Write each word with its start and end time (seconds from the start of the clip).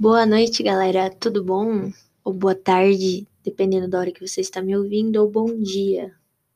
Boa 0.00 0.24
noite, 0.24 0.62
galera. 0.62 1.10
Tudo 1.10 1.44
bom? 1.44 1.92
Ou 2.24 2.32
boa 2.32 2.54
tarde, 2.54 3.28
dependendo 3.44 3.86
da 3.86 3.98
hora 3.98 4.10
que 4.10 4.26
você 4.26 4.40
está 4.40 4.62
me 4.62 4.74
ouvindo, 4.74 5.16
ou 5.16 5.30
bom 5.30 5.60
dia. 5.60 6.14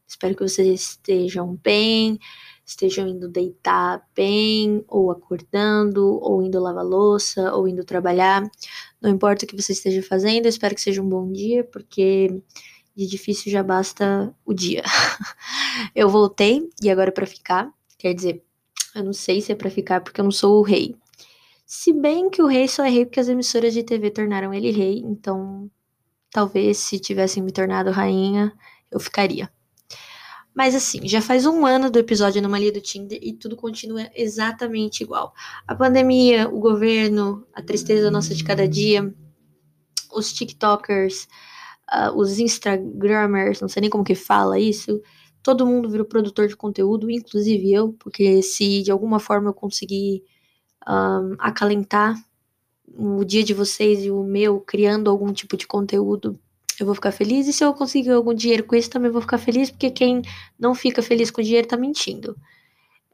Espero 0.09 0.35
que 0.35 0.43
vocês 0.43 0.81
estejam 0.81 1.55
bem, 1.63 2.19
estejam 2.65 3.07
indo 3.07 3.29
deitar 3.29 4.03
bem, 4.17 4.83
ou 4.89 5.11
acordando, 5.11 6.19
ou 6.23 6.43
indo 6.43 6.59
lavar 6.59 6.87
louça, 6.87 7.53
ou 7.53 7.69
indo 7.69 7.85
trabalhar. 7.85 8.51
Não 8.99 9.11
importa 9.11 9.45
o 9.45 9.49
que 9.49 9.61
você 9.61 9.73
esteja 9.73 10.03
fazendo, 10.03 10.47
espero 10.47 10.75
que 10.75 10.81
seja 10.81 11.03
um 11.03 11.09
bom 11.11 11.31
dia, 11.31 11.65
porque 11.65 12.43
de 12.97 13.07
difícil 13.07 13.53
já 13.53 13.63
basta 13.63 14.35
o 14.43 14.55
dia. 14.55 14.83
eu 15.95 16.09
voltei 16.09 16.67
e 16.83 16.89
agora 16.89 17.11
é 17.11 17.13
para 17.13 17.27
ficar. 17.27 17.71
Quer 17.99 18.15
dizer, 18.15 18.43
eu 18.95 19.05
não 19.05 19.13
sei 19.13 19.43
se 19.43 19.53
é 19.53 19.55
para 19.55 19.69
ficar 19.69 20.01
porque 20.01 20.19
eu 20.19 20.25
não 20.25 20.33
sou 20.33 20.61
o 20.61 20.63
rei. 20.63 20.97
Se 21.67 21.93
bem 21.93 22.29
que 22.29 22.43
o 22.43 22.47
rei 22.47 22.69
só 22.69 22.85
é 22.85 22.91
rei 22.91 23.07
porque 23.07 23.21
as 23.21 23.29
emissoras 23.29 23.73
de 23.73 23.83
TV 23.83 24.11
tornaram 24.11 24.53
ele 24.53 24.71
rei, 24.71 24.99
então 24.99 25.71
talvez 26.31 26.79
se 26.79 26.99
tivessem 26.99 27.43
me 27.43 27.53
tornado 27.53 27.91
rainha, 27.91 28.53
eu 28.91 29.01
ficaria. 29.01 29.51
Mas 30.55 30.75
assim, 30.75 31.09
já 31.09 31.21
faz 31.21 31.47
um 31.47 31.67
ano 31.67 31.91
do 31.91 31.99
episódio 31.99 32.39
Anomalia 32.39 32.71
do 32.71 32.81
Tinder 32.81 33.19
e 33.21 33.33
tudo 33.33 33.57
continua 33.57 34.09
exatamente 34.15 35.03
igual. 35.03 35.33
A 35.67 35.75
pandemia, 35.75 36.49
o 36.49 36.61
governo, 36.61 37.47
a 37.53 37.63
tristeza 37.63 38.11
nossa 38.11 38.35
de 38.35 38.45
cada 38.45 38.69
dia, 38.69 39.13
os 40.13 40.33
TikTokers, 40.33 41.27
uh, 41.93 42.17
os 42.17 42.39
Instagramers, 42.39 43.61
não 43.61 43.69
sei 43.69 43.81
nem 43.81 43.91
como 43.91 44.05
que 44.05 44.15
fala 44.15 44.61
isso, 44.61 45.01
todo 45.43 45.67
mundo 45.67 45.91
virou 45.91 46.07
produtor 46.07 46.47
de 46.47 46.57
conteúdo, 46.57 47.11
inclusive 47.11 47.73
eu, 47.73 47.93
porque 47.95 48.43
se 48.43 48.83
de 48.83 48.93
alguma 48.93 49.19
forma 49.19 49.51
eu 49.51 49.55
conseguir 49.55 50.23
um, 50.89 51.35
acalentar 51.39 52.15
o 52.97 53.25
dia 53.25 53.43
de 53.43 53.55
vocês 53.55 54.05
e 54.05 54.11
o 54.11 54.23
meu 54.23 54.61
criando 54.61 55.11
algum 55.11 55.33
tipo 55.33 55.57
de 55.57 55.67
conteúdo, 55.67 56.39
eu 56.79 56.87
vou 56.87 56.95
ficar 56.95 57.13
feliz. 57.13 57.47
E 57.47 57.53
se 57.53 57.65
eu 57.65 57.73
conseguir 57.75 58.11
algum 58.11 58.35
dinheiro 58.35 58.65
com 58.65 58.77
isso, 58.77 58.91
também 58.91 59.11
vou 59.11 59.21
ficar 59.21 59.39
feliz, 59.39 59.71
porque 59.71 59.91
quem 59.91 60.23
não 60.59 60.75
fica 60.75 61.03
feliz 61.03 61.31
com 61.31 61.43
dinheiro 61.43 61.67
tá 61.67 61.77
mentindo. 61.77 62.37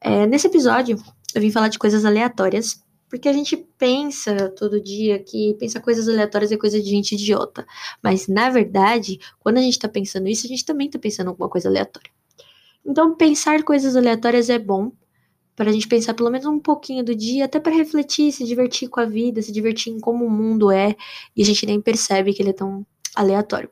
É, 0.01 0.27
nesse 0.27 0.47
episódio, 0.47 0.97
eu 1.35 1.41
vim 1.41 1.51
falar 1.51 1.69
de 1.69 1.79
coisas 1.79 2.05
aleatórias, 2.05 2.83
porque 3.09 3.29
a 3.29 3.33
gente 3.33 3.57
pensa 3.77 4.49
todo 4.51 4.81
dia 4.81 5.19
que 5.19 5.55
pensar 5.59 5.81
coisas 5.81 6.09
aleatórias 6.09 6.53
é 6.53 6.57
coisa 6.57 6.81
de 6.81 6.89
gente 6.89 7.15
idiota. 7.15 7.67
Mas, 8.03 8.29
na 8.29 8.49
verdade, 8.51 9.19
quando 9.41 9.59
a 9.59 9.63
gente 9.63 9.79
tá 9.79 9.89
pensando 9.89 10.29
isso, 10.29 10.47
a 10.47 10.49
gente 10.49 10.65
também 10.65 10.89
tá 10.89 10.99
pensando 10.99 11.29
alguma 11.29 11.49
coisa 11.49 11.69
aleatória. 11.69 12.11
Então, 12.87 13.15
pensar 13.17 13.63
coisas 13.63 13.95
aleatórias 13.95 14.49
é 14.49 14.59
bom, 14.59 14.93
para 15.61 15.69
a 15.69 15.73
gente 15.75 15.87
pensar 15.87 16.15
pelo 16.15 16.31
menos 16.31 16.47
um 16.47 16.59
pouquinho 16.59 17.05
do 17.05 17.15
dia, 17.15 17.45
até 17.45 17.61
para 17.61 17.75
refletir, 17.75 18.33
se 18.33 18.47
divertir 18.47 18.89
com 18.89 18.99
a 18.99 19.05
vida, 19.05 19.43
se 19.43 19.53
divertir 19.53 19.93
em 19.93 20.01
como 20.01 20.25
o 20.25 20.31
mundo 20.31 20.73
é, 20.73 20.97
e 21.37 21.43
a 21.43 21.45
gente 21.45 21.67
nem 21.67 21.79
percebe 21.79 22.33
que 22.33 22.41
ele 22.41 22.49
é 22.49 22.55
tão 22.55 22.87
aleatório. 23.15 23.69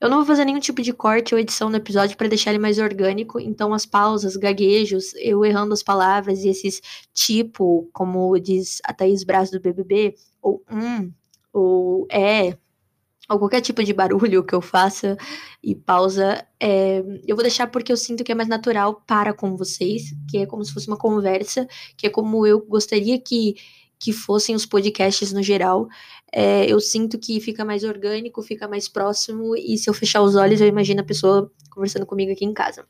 Eu 0.00 0.08
não 0.08 0.16
vou 0.16 0.24
fazer 0.24 0.46
nenhum 0.46 0.60
tipo 0.60 0.80
de 0.80 0.94
corte 0.94 1.34
ou 1.34 1.38
edição 1.38 1.68
no 1.68 1.76
episódio 1.76 2.16
para 2.16 2.26
deixar 2.26 2.52
ele 2.52 2.58
mais 2.58 2.78
orgânico, 2.78 3.38
então 3.38 3.74
as 3.74 3.84
pausas, 3.84 4.34
gaguejos, 4.34 5.12
eu 5.16 5.44
errando 5.44 5.74
as 5.74 5.82
palavras 5.82 6.42
e 6.42 6.48
esses 6.48 6.80
tipo, 7.12 7.86
como 7.92 8.38
diz 8.38 8.80
a 8.82 8.94
Thaís 8.94 9.22
Braz 9.22 9.50
do 9.50 9.60
BBB, 9.60 10.14
ou 10.40 10.64
um, 10.72 11.12
ou 11.52 12.06
é, 12.10 12.56
ou 13.28 13.38
qualquer 13.38 13.60
tipo 13.60 13.82
de 13.82 13.92
barulho 13.92 14.44
que 14.44 14.54
eu 14.54 14.60
faça 14.60 15.16
e 15.62 15.74
pausa, 15.74 16.46
é, 16.60 16.98
eu 17.26 17.34
vou 17.34 17.42
deixar 17.42 17.66
porque 17.66 17.90
eu 17.92 17.96
sinto 17.96 18.22
que 18.22 18.32
é 18.32 18.34
mais 18.34 18.48
natural 18.48 19.02
para 19.06 19.32
com 19.34 19.56
vocês, 19.56 20.14
que 20.30 20.38
é 20.38 20.46
como 20.46 20.64
se 20.64 20.72
fosse 20.72 20.88
uma 20.88 20.96
conversa, 20.96 21.66
que 21.96 22.06
é 22.06 22.10
como 22.10 22.46
eu 22.46 22.60
gostaria 22.64 23.18
que, 23.20 23.56
que 23.98 24.12
fossem 24.12 24.54
os 24.54 24.64
podcasts 24.64 25.32
no 25.32 25.42
geral. 25.42 25.88
É, 26.32 26.70
eu 26.70 26.80
sinto 26.80 27.18
que 27.18 27.40
fica 27.40 27.64
mais 27.64 27.82
orgânico, 27.82 28.42
fica 28.42 28.68
mais 28.68 28.88
próximo, 28.88 29.56
e 29.56 29.76
se 29.76 29.90
eu 29.90 29.94
fechar 29.94 30.22
os 30.22 30.36
olhos, 30.36 30.60
eu 30.60 30.68
imagino 30.68 31.00
a 31.00 31.04
pessoa 31.04 31.50
conversando 31.70 32.06
comigo 32.06 32.32
aqui 32.32 32.44
em 32.44 32.54
casa. 32.54 32.86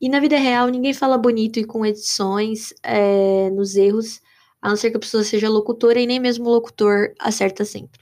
E 0.00 0.08
na 0.08 0.18
vida 0.20 0.38
real, 0.38 0.68
ninguém 0.68 0.94
fala 0.94 1.18
bonito 1.18 1.58
e 1.58 1.64
com 1.64 1.84
edições 1.84 2.72
é, 2.82 3.50
nos 3.50 3.76
erros, 3.76 4.22
a 4.62 4.70
não 4.70 4.76
ser 4.76 4.90
que 4.90 4.96
a 4.96 5.00
pessoa 5.00 5.22
seja 5.22 5.48
locutora, 5.50 6.00
e 6.00 6.06
nem 6.06 6.18
mesmo 6.18 6.46
o 6.46 6.52
locutor 6.52 7.12
acerta 7.18 7.64
sempre. 7.66 8.00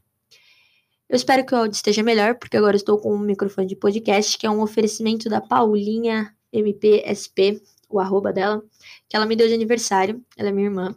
Eu 1.08 1.16
espero 1.16 1.44
que 1.46 1.54
o 1.54 1.58
áudio 1.58 1.74
esteja 1.74 2.02
melhor, 2.02 2.34
porque 2.34 2.56
agora 2.56 2.76
estou 2.76 2.98
com 2.98 3.14
um 3.14 3.18
microfone 3.18 3.66
de 3.66 3.74
podcast, 3.74 4.36
que 4.36 4.46
é 4.46 4.50
um 4.50 4.60
oferecimento 4.60 5.28
da 5.28 5.40
Paulinha 5.40 6.34
MPSP, 6.52 7.62
o 7.88 7.98
arroba 7.98 8.30
dela, 8.30 8.62
que 9.08 9.16
ela 9.16 9.24
me 9.24 9.34
deu 9.34 9.48
de 9.48 9.54
aniversário. 9.54 10.22
Ela 10.36 10.50
é 10.50 10.52
minha 10.52 10.66
irmã. 10.66 10.94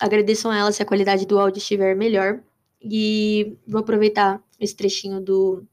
Agradeçam 0.00 0.50
a 0.50 0.58
ela 0.58 0.72
se 0.72 0.82
a 0.82 0.86
qualidade 0.86 1.26
do 1.26 1.38
áudio 1.38 1.58
estiver 1.58 1.94
melhor. 1.94 2.42
E 2.82 3.56
vou 3.64 3.80
aproveitar 3.80 4.42
esse 4.58 4.74
trechinho 4.74 5.20
do 5.20 5.64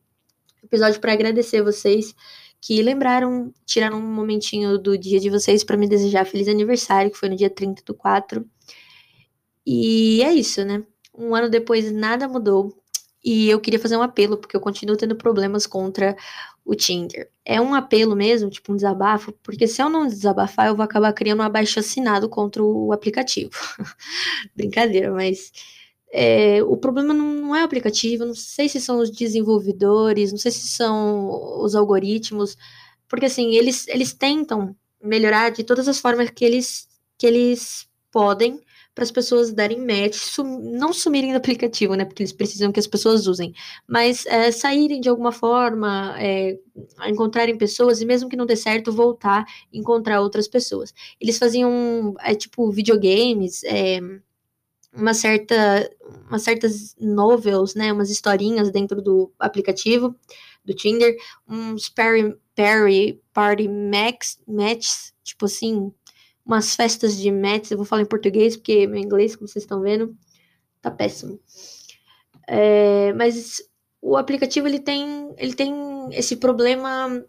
episódio 0.63 1.01
para 1.01 1.13
agradecer 1.13 1.63
vocês 1.63 2.13
que 2.61 2.81
lembraram, 2.83 3.51
tiraram 3.65 3.97
um 3.97 4.13
momentinho 4.13 4.77
do 4.77 4.97
dia 4.97 5.19
de 5.19 5.31
vocês 5.31 5.63
para 5.63 5.77
me 5.77 5.87
desejar 5.87 6.25
feliz 6.25 6.47
aniversário, 6.47 7.09
que 7.09 7.17
foi 7.17 7.29
no 7.29 7.35
dia 7.35 7.49
30 7.49 7.81
do 7.83 7.95
4. 7.95 8.45
E 9.65 10.21
é 10.21 10.31
isso, 10.31 10.63
né? 10.63 10.83
Um 11.17 11.33
ano 11.33 11.49
depois 11.49 11.91
nada 11.91 12.27
mudou. 12.27 12.78
E 13.23 13.49
eu 13.49 13.59
queria 13.59 13.79
fazer 13.79 13.97
um 13.97 14.01
apelo, 14.01 14.37
porque 14.37 14.55
eu 14.55 14.61
continuo 14.61 14.95
tendo 14.95 15.15
problemas 15.15 15.67
contra 15.67 16.15
o 16.63 16.75
Tinder. 16.75 17.29
É 17.43 17.59
um 17.59 17.73
apelo 17.73 18.15
mesmo, 18.15 18.49
tipo 18.49 18.71
um 18.71 18.75
desabafo, 18.75 19.33
porque 19.43 19.67
se 19.67 19.81
eu 19.81 19.89
não 19.89 20.07
desabafar, 20.07 20.67
eu 20.67 20.75
vou 20.75 20.83
acabar 20.83 21.11
criando 21.13 21.39
um 21.39 21.43
abaixo 21.43 21.79
assinado 21.79 22.29
contra 22.29 22.63
o 22.63 22.93
aplicativo. 22.93 23.51
Brincadeira, 24.55 25.11
mas 25.11 25.51
é, 26.11 26.63
o 26.63 26.77
problema 26.77 27.13
não 27.13 27.55
é 27.55 27.61
o 27.61 27.65
aplicativo, 27.65 28.25
não 28.25 28.35
sei 28.35 28.69
se 28.69 28.79
são 28.79 28.99
os 28.99 29.11
desenvolvedores, 29.11 30.31
não 30.31 30.39
sei 30.39 30.51
se 30.51 30.67
são 30.67 31.61
os 31.61 31.75
algoritmos, 31.75 32.57
porque 33.07 33.25
assim, 33.25 33.55
eles, 33.55 33.87
eles 33.87 34.13
tentam 34.13 34.75
melhorar 35.01 35.49
de 35.49 35.63
todas 35.63 35.87
as 35.87 35.99
formas 35.99 36.29
que 36.29 36.45
eles, 36.45 36.87
que 37.17 37.27
eles 37.27 37.87
podem 38.11 38.59
para 38.99 39.05
as 39.05 39.11
pessoas 39.11 39.53
darem 39.53 39.79
match, 39.79 40.15
sum, 40.15 40.59
não 40.59 40.91
sumirem 40.91 41.31
do 41.31 41.37
aplicativo, 41.37 41.95
né? 41.95 42.03
Porque 42.03 42.21
eles 42.21 42.33
precisam 42.33 42.69
que 42.69 42.81
as 42.81 42.85
pessoas 42.85 43.27
usem, 43.27 43.53
mas 43.87 44.25
é, 44.25 44.51
saírem 44.51 44.99
de 44.99 45.07
alguma 45.07 45.31
forma, 45.31 46.13
é, 46.19 46.59
encontrarem 47.07 47.57
pessoas 47.57 48.01
e 48.01 48.05
mesmo 48.05 48.27
que 48.27 48.35
não 48.35 48.45
dê 48.45 48.57
certo, 48.57 48.91
voltar 48.91 49.45
encontrar 49.71 50.19
outras 50.19 50.49
pessoas. 50.49 50.93
Eles 51.17 51.37
faziam, 51.37 52.13
é, 52.19 52.35
tipo, 52.35 52.69
videogames, 52.71 53.63
é, 53.63 54.01
uma 54.93 55.13
certa, 55.13 55.89
umas 56.27 56.43
certas 56.43 56.93
novels, 56.99 57.75
né? 57.75 57.93
Umas 57.93 58.09
historinhas 58.09 58.69
dentro 58.69 59.01
do 59.01 59.31
aplicativo 59.39 60.13
do 60.65 60.73
Tinder, 60.73 61.15
uns 61.47 61.87
Perry, 61.87 62.35
Perry 62.53 63.21
Party 63.33 63.69
Max, 63.69 64.37
Matches, 64.45 65.13
tipo 65.23 65.45
assim, 65.45 65.89
umas 66.45 66.75
festas 66.75 67.17
de 67.17 67.31
Mets, 67.31 67.71
eu 67.71 67.77
vou 67.77 67.85
falar 67.85 68.01
em 68.01 68.05
português, 68.05 68.55
porque 68.55 68.87
meu 68.87 68.99
inglês, 68.99 69.35
como 69.35 69.47
vocês 69.47 69.63
estão 69.63 69.81
vendo, 69.81 70.15
tá 70.81 70.89
péssimo. 70.89 71.39
É, 72.47 73.13
mas 73.13 73.61
o 74.01 74.17
aplicativo 74.17 74.67
ele 74.67 74.79
tem, 74.79 75.33
ele 75.37 75.53
tem 75.53 75.73
esse 76.11 76.35
problema 76.35 77.23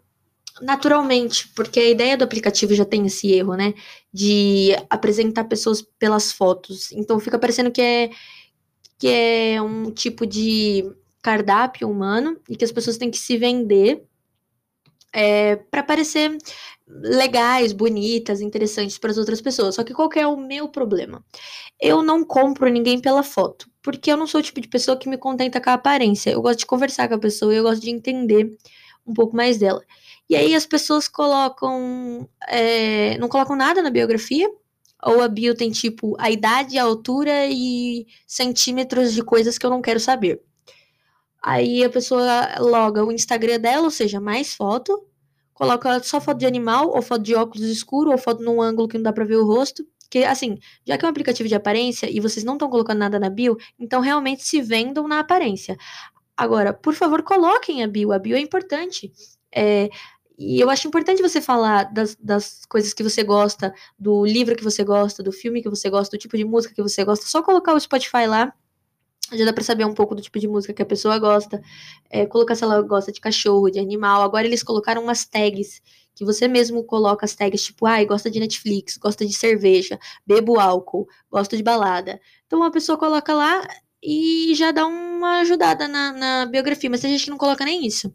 naturalmente, 0.61 1.47
porque 1.55 1.79
a 1.79 1.89
ideia 1.89 2.17
do 2.17 2.23
aplicativo 2.23 2.73
já 2.73 2.85
tem 2.85 3.05
esse 3.05 3.31
erro, 3.31 3.55
né? 3.55 3.73
De 4.13 4.75
apresentar 4.89 5.45
pessoas 5.45 5.81
pelas 5.81 6.31
fotos. 6.31 6.91
Então 6.91 7.19
fica 7.19 7.39
parecendo 7.39 7.71
que 7.71 7.81
é 7.81 8.09
que 8.97 9.07
é 9.07 9.59
um 9.59 9.89
tipo 9.89 10.27
de 10.27 10.85
cardápio 11.23 11.89
humano 11.89 12.39
e 12.47 12.55
que 12.55 12.63
as 12.63 12.71
pessoas 12.71 12.97
têm 12.97 13.09
que 13.09 13.17
se 13.17 13.35
vender 13.35 14.03
é, 15.13 15.55
para 15.55 15.83
parecer 15.83 16.37
legais, 16.87 17.71
bonitas, 17.71 18.41
interessantes 18.41 18.97
para 18.97 19.11
as 19.11 19.17
outras 19.17 19.41
pessoas. 19.41 19.75
Só 19.75 19.83
que 19.83 19.93
qual 19.93 20.09
que 20.09 20.19
é 20.19 20.27
o 20.27 20.37
meu 20.37 20.67
problema? 20.67 21.23
Eu 21.79 22.01
não 22.03 22.23
compro 22.23 22.69
ninguém 22.69 22.99
pela 22.99 23.23
foto, 23.23 23.69
porque 23.81 24.11
eu 24.11 24.17
não 24.17 24.27
sou 24.27 24.39
o 24.41 24.43
tipo 24.43 24.61
de 24.61 24.67
pessoa 24.67 24.97
que 24.97 25.09
me 25.09 25.17
contenta 25.17 25.61
com 25.61 25.69
a 25.69 25.73
aparência. 25.73 26.31
Eu 26.31 26.41
gosto 26.41 26.59
de 26.59 26.65
conversar 26.65 27.07
com 27.07 27.15
a 27.15 27.19
pessoa, 27.19 27.53
eu 27.53 27.63
gosto 27.63 27.81
de 27.81 27.89
entender 27.89 28.55
um 29.05 29.13
pouco 29.13 29.35
mais 29.35 29.57
dela. 29.57 29.83
E 30.29 30.35
aí 30.35 30.55
as 30.55 30.65
pessoas 30.65 31.07
colocam, 31.07 32.27
é, 32.47 33.17
não 33.17 33.27
colocam 33.27 33.55
nada 33.55 33.81
na 33.81 33.89
biografia, 33.89 34.49
ou 35.03 35.21
a 35.21 35.27
bio 35.27 35.55
tem 35.55 35.71
tipo 35.71 36.15
a 36.19 36.29
idade, 36.29 36.77
a 36.77 36.83
altura 36.83 37.47
e 37.47 38.05
centímetros 38.27 39.13
de 39.13 39.23
coisas 39.23 39.57
que 39.57 39.65
eu 39.65 39.69
não 39.69 39.81
quero 39.81 39.99
saber. 39.99 40.41
Aí 41.41 41.83
a 41.83 41.89
pessoa 41.89 42.59
loga 42.59 43.03
o 43.03 43.11
Instagram 43.11 43.59
dela, 43.59 43.83
ou 43.83 43.91
seja, 43.91 44.19
mais 44.19 44.53
foto, 44.53 45.07
coloca 45.53 46.01
só 46.03 46.21
foto 46.21 46.37
de 46.37 46.45
animal, 46.45 46.89
ou 46.89 47.01
foto 47.01 47.23
de 47.23 47.33
óculos 47.35 47.67
escuro, 47.67 48.11
ou 48.11 48.17
foto 48.17 48.43
num 48.43 48.61
ângulo 48.61 48.87
que 48.87 48.97
não 48.97 49.03
dá 49.03 49.13
pra 49.13 49.25
ver 49.25 49.37
o 49.37 49.45
rosto. 49.45 49.85
Que, 50.09 50.23
assim, 50.25 50.57
já 50.85 50.97
que 50.97 51.05
é 51.05 51.07
um 51.07 51.11
aplicativo 51.11 51.47
de 51.47 51.55
aparência 51.55 52.09
e 52.11 52.19
vocês 52.19 52.43
não 52.43 52.53
estão 52.53 52.69
colocando 52.69 52.99
nada 52.99 53.19
na 53.19 53.29
bio, 53.29 53.57
então 53.79 54.01
realmente 54.01 54.43
se 54.43 54.61
vendam 54.61 55.07
na 55.07 55.19
aparência. 55.19 55.77
Agora, 56.35 56.73
por 56.73 56.93
favor, 56.93 57.23
coloquem 57.23 57.83
a 57.83 57.87
bio. 57.87 58.11
A 58.11 58.19
bio 58.19 58.35
é 58.35 58.39
importante. 58.39 59.11
É, 59.55 59.89
e 60.37 60.59
eu 60.59 60.69
acho 60.69 60.87
importante 60.87 61.21
você 61.21 61.39
falar 61.39 61.85
das, 61.93 62.15
das 62.15 62.65
coisas 62.65 62.93
que 62.93 63.03
você 63.03 63.23
gosta, 63.23 63.73
do 63.97 64.25
livro 64.25 64.55
que 64.55 64.63
você 64.63 64.83
gosta, 64.83 65.23
do 65.23 65.31
filme 65.31 65.61
que 65.61 65.69
você 65.69 65.89
gosta, 65.89 66.17
do 66.17 66.19
tipo 66.19 66.35
de 66.35 66.43
música 66.43 66.73
que 66.73 66.81
você 66.81 67.05
gosta. 67.05 67.25
Só 67.27 67.43
colocar 67.43 67.73
o 67.73 67.79
Spotify 67.79 68.25
lá 68.27 68.53
já 69.33 69.45
dá 69.45 69.53
pra 69.53 69.63
saber 69.63 69.85
um 69.85 69.93
pouco 69.93 70.15
do 70.15 70.21
tipo 70.21 70.39
de 70.39 70.47
música 70.47 70.73
que 70.73 70.81
a 70.81 70.85
pessoa 70.85 71.17
gosta, 71.19 71.61
é, 72.09 72.25
colocar 72.25 72.55
se 72.55 72.63
ela 72.63 72.81
gosta 72.81 73.11
de 73.11 73.19
cachorro, 73.19 73.69
de 73.69 73.79
animal. 73.79 74.21
Agora 74.21 74.45
eles 74.45 74.63
colocaram 74.63 75.03
umas 75.03 75.25
tags 75.25 75.81
que 76.13 76.25
você 76.25 76.47
mesmo 76.47 76.83
coloca 76.83 77.25
as 77.25 77.35
tags 77.35 77.63
tipo, 77.63 77.85
ai, 77.85 78.03
ah, 78.03 78.07
gosta 78.07 78.29
de 78.29 78.39
Netflix, 78.39 78.97
gosta 78.97 79.25
de 79.25 79.33
cerveja, 79.33 79.97
bebo 80.25 80.59
álcool, 80.59 81.07
gosta 81.29 81.55
de 81.55 81.63
balada. 81.63 82.19
Então 82.45 82.61
a 82.63 82.71
pessoa 82.71 82.97
coloca 82.97 83.33
lá 83.33 83.65
e 84.03 84.53
já 84.55 84.71
dá 84.71 84.85
uma 84.85 85.39
ajudada 85.39 85.87
na, 85.87 86.11
na 86.11 86.45
biografia, 86.45 86.89
mas 86.89 87.01
tem 87.01 87.11
gente 87.11 87.25
que 87.25 87.29
não 87.29 87.37
coloca 87.37 87.63
nem 87.63 87.85
isso. 87.85 88.13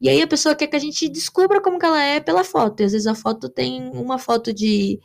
E 0.00 0.08
aí 0.08 0.20
a 0.20 0.26
pessoa 0.26 0.54
quer 0.54 0.66
que 0.66 0.76
a 0.76 0.78
gente 0.78 1.08
descubra 1.08 1.60
como 1.60 1.78
que 1.78 1.86
ela 1.86 2.02
é 2.02 2.20
pela 2.20 2.44
foto. 2.44 2.80
E 2.80 2.84
às 2.84 2.92
vezes 2.92 3.06
a 3.06 3.14
foto 3.14 3.48
tem 3.48 3.88
uma 3.90 4.18
foto 4.18 4.52
de, 4.52 5.00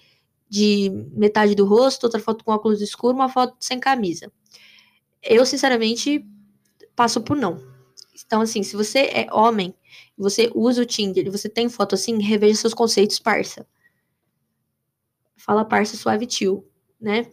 de 0.50 0.92
metade 1.14 1.56
do 1.56 1.66
rosto, 1.66 2.04
outra 2.04 2.20
foto 2.20 2.44
com 2.44 2.52
óculos 2.52 2.82
escuros, 2.82 3.16
uma 3.16 3.30
foto 3.30 3.56
sem 3.60 3.80
camisa. 3.80 4.32
Eu, 5.24 5.46
sinceramente, 5.46 6.26
passo 6.96 7.22
por 7.22 7.38
não. 7.38 7.62
Então, 8.26 8.42
assim, 8.42 8.64
se 8.64 8.76
você 8.76 9.00
é 9.14 9.28
homem, 9.32 9.74
você 10.18 10.52
usa 10.54 10.82
o 10.82 10.86
Tinder 10.86 11.30
você 11.32 11.50
tem 11.50 11.68
foto 11.70 11.96
assim, 11.96 12.22
reveja 12.22 12.56
seus 12.56 12.74
conceitos, 12.74 13.20
parça. 13.20 13.66
Fala 15.36 15.66
parça 15.66 15.98
suave 15.98 16.26
tio, 16.28 16.66
né? 17.00 17.26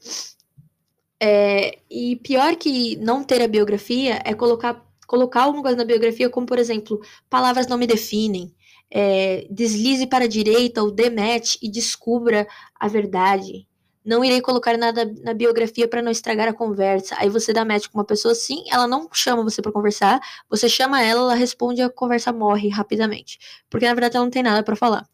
É, 1.20 1.79
e 1.90 2.17
pior 2.17 2.56
que 2.56 2.96
não 2.96 3.25
ter 3.25 3.43
a 3.43 3.49
biografia 3.49 4.23
é 4.25 4.34
colocar, 4.34 4.84
colocar 5.06 5.43
alguma 5.43 5.62
coisa 5.62 5.76
na 5.76 5.84
biografia, 5.84 6.31
como 6.31 6.46
por 6.46 6.58
exemplo, 6.58 7.00
palavras 7.29 7.67
não 7.67 7.76
me 7.76 7.87
definem, 7.87 8.55
é, 8.91 9.46
deslize 9.50 10.06
para 10.06 10.25
a 10.25 10.29
direita 10.29 10.82
ou 10.82 10.91
demete 10.91 11.58
e 11.61 11.70
descubra 11.70 12.46
a 12.75 12.88
verdade. 12.88 13.67
Não 14.08 14.25
irei 14.25 14.40
colocar 14.40 14.75
nada 14.78 15.05
na 15.22 15.34
biografia 15.34 15.87
para 15.87 16.00
não 16.00 16.10
estragar 16.10 16.49
a 16.49 16.52
conversa. 16.55 17.14
Aí 17.19 17.28
você 17.28 17.52
dá 17.52 17.62
match 17.62 17.88
com 17.88 17.99
uma 17.99 18.06
pessoa 18.06 18.32
assim, 18.32 18.64
ela 18.70 18.87
não 18.87 19.06
chama 19.12 19.43
você 19.43 19.60
para 19.60 19.70
conversar, 19.70 20.19
você 20.49 20.66
chama 20.66 21.02
ela, 21.02 21.20
ela 21.20 21.34
responde, 21.34 21.82
a 21.82 21.90
conversa 21.90 22.32
morre 22.32 22.70
rapidamente. 22.70 23.38
Porque 23.69 23.84
na 23.84 23.93
verdade 23.93 24.16
ela 24.16 24.25
não 24.25 24.31
tem 24.31 24.43
nada 24.43 24.62
para 24.62 24.75
falar. 24.75 25.06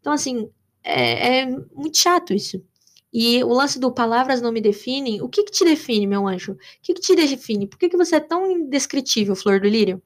Então, 0.00 0.12
assim, 0.12 0.50
é, 0.82 1.42
é, 1.42 1.46
muito 1.46 1.96
chato 1.96 2.34
isso. 2.34 2.60
E 3.12 3.44
o 3.44 3.52
lance 3.52 3.78
do 3.78 3.92
palavras 3.92 4.42
não 4.42 4.50
me 4.50 4.60
definem, 4.60 5.22
o 5.22 5.28
que 5.28 5.44
que 5.44 5.52
te 5.52 5.64
define, 5.64 6.04
meu 6.04 6.26
anjo? 6.26 6.54
O 6.54 6.58
que 6.82 6.92
que 6.92 7.00
te 7.00 7.14
define? 7.14 7.68
Por 7.68 7.78
que, 7.78 7.88
que 7.88 7.96
você 7.96 8.16
é 8.16 8.20
tão 8.20 8.50
indescritível, 8.50 9.36
Flor 9.36 9.60
do 9.60 9.68
Lírio? 9.68 10.02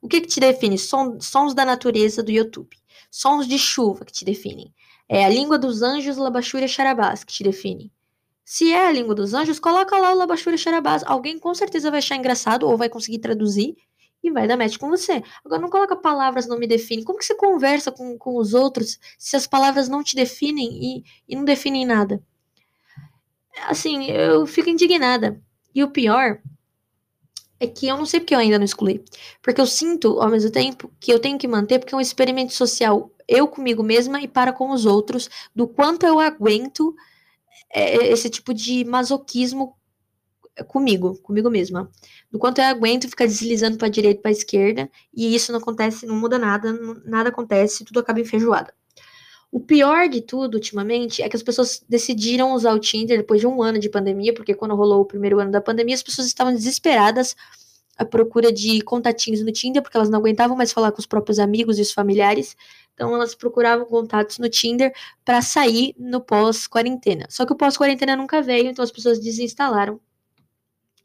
O 0.00 0.08
que 0.08 0.20
que 0.20 0.26
te 0.26 0.40
define? 0.40 0.76
Som, 0.76 1.20
sons 1.20 1.54
da 1.54 1.64
natureza 1.64 2.20
do 2.20 2.32
YouTube. 2.32 2.76
Sons 3.14 3.46
de 3.46 3.58
chuva 3.58 4.06
que 4.06 4.12
te 4.12 4.24
definem. 4.24 4.72
É 5.06 5.26
a 5.26 5.28
língua 5.28 5.58
dos 5.58 5.82
anjos, 5.82 6.16
Labachúria 6.16 6.66
Charabás, 6.66 7.22
que 7.22 7.34
te 7.34 7.44
define. 7.44 7.92
Se 8.42 8.72
é 8.72 8.86
a 8.86 8.90
língua 8.90 9.14
dos 9.14 9.34
anjos, 9.34 9.60
coloca 9.60 9.98
lá 9.98 10.14
o 10.14 10.16
Labachúria 10.16 10.56
Charabás. 10.56 11.04
Alguém 11.04 11.38
com 11.38 11.54
certeza 11.54 11.90
vai 11.90 11.98
achar 11.98 12.16
engraçado 12.16 12.66
ou 12.66 12.74
vai 12.74 12.88
conseguir 12.88 13.18
traduzir 13.18 13.76
e 14.22 14.30
vai 14.30 14.48
dar 14.48 14.56
match 14.56 14.78
com 14.78 14.88
você. 14.88 15.22
Agora, 15.44 15.60
não 15.60 15.68
coloca 15.68 15.94
palavras 15.94 16.46
não 16.46 16.58
me 16.58 16.66
definem. 16.66 17.04
Como 17.04 17.18
que 17.18 17.26
você 17.26 17.34
conversa 17.34 17.92
com, 17.92 18.16
com 18.16 18.38
os 18.38 18.54
outros 18.54 18.98
se 19.18 19.36
as 19.36 19.46
palavras 19.46 19.90
não 19.90 20.02
te 20.02 20.16
definem 20.16 20.70
e, 20.72 21.04
e 21.28 21.36
não 21.36 21.44
definem 21.44 21.84
nada? 21.84 22.22
Assim, 23.66 24.06
eu 24.06 24.46
fico 24.46 24.70
indignada. 24.70 25.38
E 25.74 25.84
o 25.84 25.90
pior 25.90 26.40
é 27.62 27.66
que 27.68 27.86
eu 27.86 27.96
não 27.96 28.04
sei 28.04 28.18
porque 28.20 28.34
eu 28.34 28.38
ainda 28.40 28.58
não 28.58 28.64
excluí. 28.64 29.04
Porque 29.40 29.60
eu 29.60 29.66
sinto, 29.66 30.20
ao 30.20 30.28
mesmo 30.28 30.50
tempo, 30.50 30.92
que 31.00 31.12
eu 31.12 31.20
tenho 31.20 31.38
que 31.38 31.46
manter, 31.46 31.78
porque 31.78 31.94
é 31.94 31.96
um 31.96 32.00
experimento 32.00 32.52
social 32.52 33.10
eu 33.28 33.46
comigo 33.46 33.82
mesma 33.84 34.20
e 34.20 34.26
para 34.26 34.52
com 34.52 34.70
os 34.72 34.84
outros, 34.84 35.30
do 35.54 35.68
quanto 35.68 36.04
eu 36.04 36.18
aguento 36.18 36.94
é, 37.72 38.08
esse 38.08 38.28
tipo 38.28 38.52
de 38.52 38.84
masoquismo 38.84 39.76
comigo, 40.66 41.16
comigo 41.22 41.48
mesma. 41.48 41.88
Do 42.30 42.38
quanto 42.38 42.58
eu 42.58 42.64
aguento 42.64 43.08
ficar 43.08 43.26
deslizando 43.26 43.78
para 43.78 43.88
direita 43.88 44.18
e 44.18 44.22
para 44.22 44.30
esquerda, 44.32 44.90
e 45.14 45.34
isso 45.34 45.52
não 45.52 45.60
acontece, 45.60 46.04
não 46.04 46.16
muda 46.16 46.38
nada, 46.38 46.72
nada 47.04 47.28
acontece, 47.28 47.84
tudo 47.84 48.00
acaba 48.00 48.20
enferrujado. 48.20 48.72
O 49.52 49.60
pior 49.60 50.08
de 50.08 50.22
tudo, 50.22 50.54
ultimamente, 50.54 51.22
é 51.22 51.28
que 51.28 51.36
as 51.36 51.42
pessoas 51.42 51.84
decidiram 51.86 52.54
usar 52.54 52.72
o 52.72 52.78
Tinder 52.78 53.18
depois 53.18 53.38
de 53.38 53.46
um 53.46 53.62
ano 53.62 53.78
de 53.78 53.90
pandemia, 53.90 54.32
porque 54.32 54.54
quando 54.54 54.74
rolou 54.74 55.02
o 55.02 55.04
primeiro 55.04 55.38
ano 55.38 55.50
da 55.50 55.60
pandemia, 55.60 55.94
as 55.94 56.02
pessoas 56.02 56.26
estavam 56.26 56.54
desesperadas 56.54 57.36
à 57.98 58.02
procura 58.02 58.50
de 58.50 58.80
contatinhos 58.80 59.44
no 59.44 59.52
Tinder, 59.52 59.82
porque 59.82 59.94
elas 59.94 60.08
não 60.08 60.20
aguentavam 60.20 60.56
mais 60.56 60.72
falar 60.72 60.90
com 60.90 61.00
os 61.00 61.06
próprios 61.06 61.38
amigos 61.38 61.78
e 61.78 61.82
os 61.82 61.92
familiares. 61.92 62.56
Então 62.94 63.14
elas 63.14 63.34
procuravam 63.34 63.84
contatos 63.84 64.38
no 64.38 64.48
Tinder 64.48 64.90
para 65.22 65.42
sair 65.42 65.94
no 65.98 66.22
pós-quarentena. 66.22 67.26
Só 67.28 67.44
que 67.44 67.52
o 67.52 67.56
pós-quarentena 67.56 68.16
nunca 68.16 68.40
veio, 68.40 68.70
então 68.70 68.82
as 68.82 68.90
pessoas 68.90 69.20
desinstalaram 69.20 70.00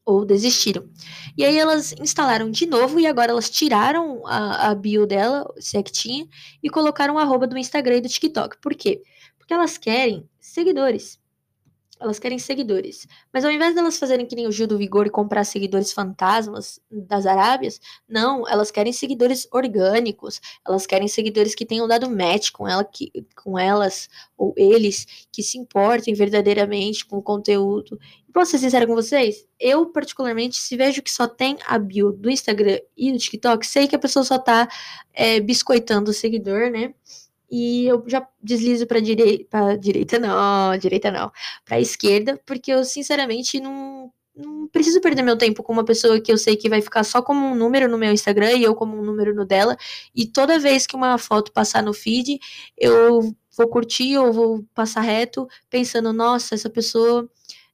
ou 0.07 0.23
desistiram. 0.25 0.89
E 1.37 1.43
aí 1.43 1.57
elas 1.57 1.93
instalaram 1.99 2.49
de 2.49 2.65
novo 2.65 2.97
e 2.97 3.05
agora 3.05 3.31
elas 3.31 3.49
tiraram 3.49 4.25
a, 4.25 4.69
a 4.69 4.75
bio 4.75 5.05
dela, 5.05 5.45
se 5.59 5.77
é 5.77 5.83
que 5.83 5.91
tinha, 5.91 6.25
e 6.63 6.69
colocaram 6.69 7.15
o 7.15 7.19
arroba 7.19 7.45
do 7.45 7.57
Instagram 7.57 7.97
e 7.97 8.01
do 8.01 8.07
TikTok. 8.07 8.57
Por 8.61 8.73
quê? 8.73 9.03
Porque 9.37 9.53
elas 9.53 9.77
querem 9.77 10.27
seguidores. 10.39 11.19
Elas 11.99 12.19
querem 12.19 12.37
seguidores. 12.37 13.07
Mas 13.33 13.43
ao 13.43 13.51
invés 13.51 13.73
delas 13.73 13.97
fazerem 13.97 14.25
que 14.25 14.35
nem 14.35 14.47
o 14.47 14.51
Gil 14.51 14.67
do 14.67 14.77
Vigor 14.77 15.07
e 15.07 15.09
comprar 15.09 15.43
seguidores 15.43 15.91
fantasmas 15.91 16.79
das 16.91 17.25
Arábias, 17.25 17.79
não, 18.07 18.47
elas 18.47 18.69
querem 18.71 18.93
seguidores 18.93 19.47
orgânicos. 19.51 20.39
Elas 20.65 20.85
querem 20.85 21.07
seguidores 21.07 21.55
que 21.55 21.65
tenham 21.65 21.87
dado 21.87 22.09
match 22.09 22.51
com, 22.51 22.67
ela, 22.67 22.83
que, 22.83 23.11
com 23.35 23.57
elas 23.57 24.07
ou 24.37 24.53
eles, 24.55 25.27
que 25.31 25.41
se 25.41 25.57
importem 25.57 26.13
verdadeiramente 26.13 27.05
com 27.05 27.17
o 27.17 27.23
conteúdo. 27.23 27.99
E 28.27 28.31
posso 28.31 28.51
ser 28.51 28.59
sincera 28.59 28.85
com 28.85 28.93
vocês? 28.93 29.47
Eu, 29.59 29.87
particularmente, 29.87 30.57
se 30.57 30.77
vejo 30.77 31.01
que 31.01 31.11
só 31.11 31.27
tem 31.27 31.57
a 31.65 31.79
bio 31.79 32.11
do 32.11 32.29
Instagram 32.29 32.79
e 32.95 33.11
do 33.11 33.17
TikTok, 33.17 33.65
sei 33.65 33.87
que 33.87 33.95
a 33.95 33.99
pessoa 33.99 34.23
só 34.23 34.37
tá 34.37 34.67
é, 35.13 35.39
biscoitando 35.39 36.11
o 36.11 36.13
seguidor, 36.13 36.69
né? 36.69 36.93
E 37.49 37.85
eu 37.87 38.03
já 38.07 38.27
deslizo 38.41 38.85
para 38.85 38.99
direi 38.99 39.47
direita, 39.79 40.19
não, 40.19 40.77
direita 40.77 41.11
não, 41.11 41.31
para 41.65 41.79
esquerda, 41.79 42.39
porque 42.45 42.71
eu 42.71 42.83
sinceramente 42.83 43.59
não, 43.59 44.11
não 44.35 44.67
preciso 44.67 45.01
perder 45.01 45.23
meu 45.23 45.37
tempo 45.37 45.63
com 45.63 45.73
uma 45.73 45.85
pessoa 45.85 46.19
que 46.19 46.31
eu 46.31 46.37
sei 46.37 46.55
que 46.55 46.69
vai 46.69 46.81
ficar 46.81 47.03
só 47.03 47.21
como 47.21 47.45
um 47.45 47.55
número 47.55 47.89
no 47.89 47.97
meu 47.97 48.11
Instagram 48.11 48.53
e 48.53 48.63
eu 48.63 48.75
como 48.75 48.97
um 48.97 49.03
número 49.03 49.33
no 49.33 49.45
dela, 49.45 49.77
e 50.15 50.25
toda 50.25 50.59
vez 50.59 50.85
que 50.85 50.95
uma 50.95 51.17
foto 51.17 51.51
passar 51.51 51.81
no 51.83 51.93
feed, 51.93 52.39
eu 52.77 53.33
vou 53.57 53.67
curtir 53.67 54.17
ou 54.17 54.31
vou 54.31 54.65
passar 54.73 55.01
reto 55.01 55.47
pensando, 55.69 56.13
nossa, 56.13 56.55
essa 56.55 56.69
pessoa, 56.69 57.29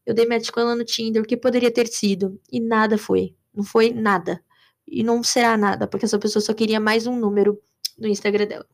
eu 0.06 0.14
dei 0.14 0.26
match 0.28 0.50
com 0.52 0.60
ela 0.60 0.76
no 0.76 0.86
Tinder, 0.86 1.22
o 1.22 1.26
que 1.26 1.36
poderia 1.38 1.72
ter 1.72 1.88
sido? 1.88 2.40
E 2.52 2.60
nada 2.60 2.98
foi, 2.98 3.36
não 3.54 3.64
foi 3.64 3.92
nada. 3.92 4.44
E 4.88 5.04
não 5.04 5.24
será 5.24 5.58
nada, 5.58 5.88
porque 5.88 6.06
essa 6.06 6.20
pessoa 6.20 6.42
só 6.42 6.54
queria 6.54 6.80
mais 6.80 7.08
um 7.08 7.18
número 7.18 7.60
no 7.98 8.08
Instagram 8.08 8.46
dela. 8.48 8.68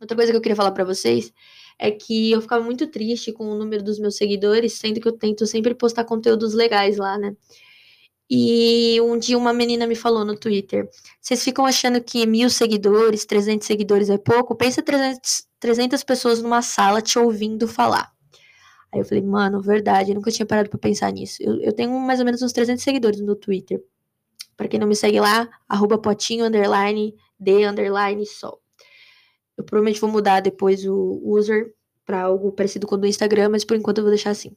Outra 0.00 0.16
coisa 0.16 0.32
que 0.32 0.36
eu 0.36 0.40
queria 0.40 0.56
falar 0.56 0.72
para 0.72 0.84
vocês 0.84 1.32
é 1.78 1.90
que 1.90 2.30
eu 2.32 2.40
ficava 2.40 2.64
muito 2.64 2.86
triste 2.86 3.32
com 3.32 3.50
o 3.50 3.54
número 3.54 3.82
dos 3.82 3.98
meus 3.98 4.16
seguidores, 4.16 4.74
sendo 4.74 5.00
que 5.00 5.08
eu 5.08 5.12
tento 5.12 5.46
sempre 5.46 5.74
postar 5.74 6.04
conteúdos 6.04 6.54
legais 6.54 6.96
lá, 6.96 7.18
né? 7.18 7.36
E 8.32 9.00
um 9.00 9.18
dia 9.18 9.36
uma 9.36 9.52
menina 9.52 9.86
me 9.88 9.96
falou 9.96 10.24
no 10.24 10.36
Twitter: 10.36 10.88
vocês 11.20 11.42
ficam 11.42 11.66
achando 11.66 12.00
que 12.00 12.24
mil 12.26 12.48
seguidores, 12.48 13.24
300 13.26 13.66
seguidores 13.66 14.08
é 14.08 14.16
pouco? 14.18 14.54
Pensa 14.54 14.80
300, 14.82 15.46
300 15.58 16.04
pessoas 16.04 16.40
numa 16.40 16.62
sala 16.62 17.02
te 17.02 17.18
ouvindo 17.18 17.66
falar. 17.66 18.12
Aí 18.92 19.00
eu 19.00 19.04
falei, 19.04 19.22
mano, 19.22 19.60
verdade, 19.60 20.10
eu 20.10 20.14
nunca 20.14 20.30
tinha 20.30 20.46
parado 20.46 20.70
pra 20.70 20.78
pensar 20.78 21.12
nisso. 21.12 21.42
Eu, 21.42 21.60
eu 21.60 21.72
tenho 21.72 21.90
mais 22.00 22.20
ou 22.20 22.24
menos 22.24 22.42
uns 22.42 22.52
300 22.52 22.82
seguidores 22.82 23.20
no 23.20 23.36
Twitter. 23.36 23.82
Pra 24.56 24.68
quem 24.68 24.78
não 24.78 24.86
me 24.86 24.96
segue 24.96 25.20
lá, 25.20 25.48
arroba 25.68 25.98
potinho, 25.98 26.44
underline, 26.44 27.14
de, 27.38 27.64
underline, 27.64 28.26
sol. 28.26 28.59
Eu 29.60 29.64
provavelmente 29.64 30.00
vou 30.00 30.10
mudar 30.10 30.40
depois 30.40 30.86
o 30.86 31.20
user 31.22 31.74
para 32.06 32.22
algo 32.22 32.50
parecido 32.50 32.86
com 32.86 32.94
o 32.94 32.98
do 32.98 33.06
Instagram, 33.06 33.50
mas 33.50 33.64
por 33.64 33.76
enquanto 33.76 33.98
eu 33.98 34.04
vou 34.04 34.10
deixar 34.10 34.30
assim. 34.30 34.56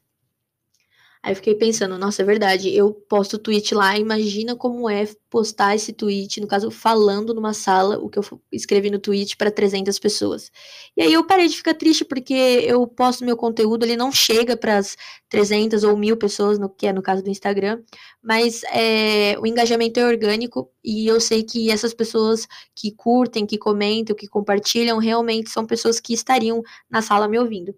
Aí 1.25 1.34
fiquei 1.36 1.56
pensando, 1.56 1.98
nossa, 1.98 2.22
é 2.22 2.25
verdade, 2.25 2.75
eu 2.75 2.92
posto 2.94 3.38
tweet 3.38 3.74
lá, 3.74 3.98
imagina 3.98 4.58
como 4.58 4.89
é 4.89 5.08
postar 5.30 5.74
esse 5.74 5.94
tweet, 5.94 6.42
no 6.42 6.48
caso, 6.48 6.70
falando 6.70 7.34
numa 7.34 7.53
sala 7.53 7.98
o 7.98 8.10
que 8.10 8.20
eu 8.20 8.24
escrevi 8.51 8.89
no 8.92 9.00
tweet 9.00 9.38
para 9.38 9.50
300 9.50 9.98
pessoas. 10.00 10.51
E 10.98 11.01
aí 11.01 11.13
eu 11.13 11.25
parei 11.25 11.48
de 11.48 11.56
ficar 11.56 11.75
triste 11.75 12.03
porque 12.03 12.34
eu 12.34 12.86
posto 12.86 13.24
meu 13.24 13.38
conteúdo, 13.38 13.86
ele 13.86 13.96
não 13.96 14.12
chega 14.12 14.58
para 14.58 14.77
as 14.77 14.98
300 15.30 15.86
ou 15.86 15.96
mil 15.96 16.18
pessoas, 16.18 16.60
no 16.60 16.70
que 16.70 16.88
é 16.88 16.92
no 16.92 17.01
caso 17.01 17.24
do 17.24 17.30
Instagram, 17.30 17.82
mas 18.22 18.62
é, 18.65 19.38
o 19.39 19.48
engajamento 19.48 20.01
é 20.01 20.06
orgânico 20.06 20.70
e 20.84 21.08
eu 21.08 21.22
sei 21.22 21.42
que 21.42 21.72
essas 21.72 21.94
pessoas 21.94 22.46
que 22.75 22.92
curtem, 22.92 23.46
que 23.46 23.58
comentam, 23.58 24.13
que 24.13 24.27
compartilham, 24.27 24.98
realmente 24.98 25.50
são 25.50 25.65
pessoas 25.65 26.01
que 26.01 26.13
estariam 26.13 26.62
na 26.89 27.01
sala 27.01 27.30
me 27.30 27.39
ouvindo. 27.39 27.74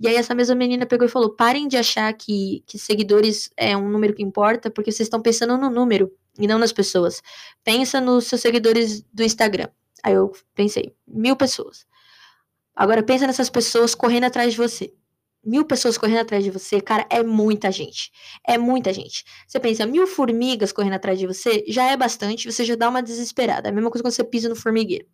E 0.00 0.08
aí 0.08 0.16
essa 0.16 0.34
mesma 0.34 0.54
menina 0.54 0.86
pegou 0.86 1.06
e 1.06 1.10
falou: 1.10 1.30
parem 1.36 1.68
de 1.68 1.76
achar 1.76 2.12
que, 2.14 2.64
que 2.66 2.78
seguidores 2.78 3.50
é 3.56 3.76
um 3.76 3.88
número 3.88 4.14
que 4.14 4.22
importa, 4.22 4.70
porque 4.70 4.90
vocês 4.90 5.06
estão 5.06 5.20
pensando 5.20 5.58
no 5.58 5.68
número 5.70 6.10
e 6.38 6.46
não 6.46 6.58
nas 6.58 6.72
pessoas. 6.72 7.22
Pensa 7.62 8.00
nos 8.00 8.26
seus 8.26 8.40
seguidores 8.40 9.02
do 9.12 9.22
Instagram. 9.22 9.68
Aí 10.02 10.14
eu 10.14 10.32
pensei, 10.54 10.94
mil 11.06 11.36
pessoas. 11.36 11.86
Agora 12.74 13.02
pensa 13.02 13.26
nessas 13.26 13.50
pessoas 13.50 13.94
correndo 13.94 14.24
atrás 14.24 14.52
de 14.52 14.58
você. 14.58 14.94
mil 15.44 15.64
pessoas 15.64 15.98
correndo 15.98 16.20
atrás 16.20 16.44
de 16.44 16.50
você, 16.50 16.80
cara, 16.80 17.06
é 17.10 17.22
muita 17.22 17.70
gente. 17.72 18.10
É 18.46 18.58
muita 18.58 18.92
gente. 18.92 19.24
Você 19.46 19.60
pensa, 19.60 19.86
mil 19.86 20.06
formigas 20.06 20.72
correndo 20.72 20.94
atrás 20.94 21.18
de 21.18 21.26
você 21.26 21.64
já 21.68 21.90
é 21.90 21.96
bastante, 21.96 22.50
você 22.50 22.64
já 22.64 22.74
dá 22.76 22.88
uma 22.88 23.02
desesperada. 23.02 23.68
É 23.68 23.70
a 23.70 23.74
mesma 23.74 23.90
coisa 23.90 24.02
quando 24.02 24.14
você 24.14 24.24
pisa 24.24 24.48
no 24.48 24.56
formigueiro. 24.56 25.06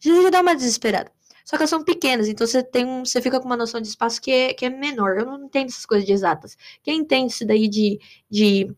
Você 0.00 0.22
já 0.22 0.30
dá 0.30 0.40
uma 0.40 0.54
desesperada. 0.56 1.12
Só 1.44 1.56
que 1.56 1.62
elas 1.62 1.70
são 1.70 1.84
pequenas, 1.84 2.28
então 2.28 2.46
você 2.46 2.62
tem 2.62 2.84
um, 2.84 3.04
você 3.04 3.20
fica 3.20 3.40
com 3.40 3.46
uma 3.46 3.56
noção 3.56 3.80
de 3.80 3.88
espaço 3.88 4.20
que 4.20 4.30
é, 4.30 4.54
que 4.54 4.64
é 4.64 4.70
menor. 4.70 5.18
Eu 5.18 5.26
não 5.26 5.44
entendo 5.44 5.68
essas 5.68 5.86
coisas 5.86 6.06
de 6.06 6.12
exatas. 6.12 6.56
Quem 6.82 7.00
entende 7.00 7.32
isso 7.32 7.46
daí 7.46 7.68
de, 7.68 7.98
de 8.30 8.74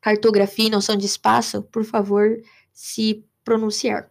cartografia 0.00 0.66
e 0.66 0.70
noção 0.70 0.96
de 0.96 1.06
espaço, 1.06 1.62
por 1.62 1.84
favor, 1.84 2.40
se 2.72 3.24
pronunciar. 3.44 4.10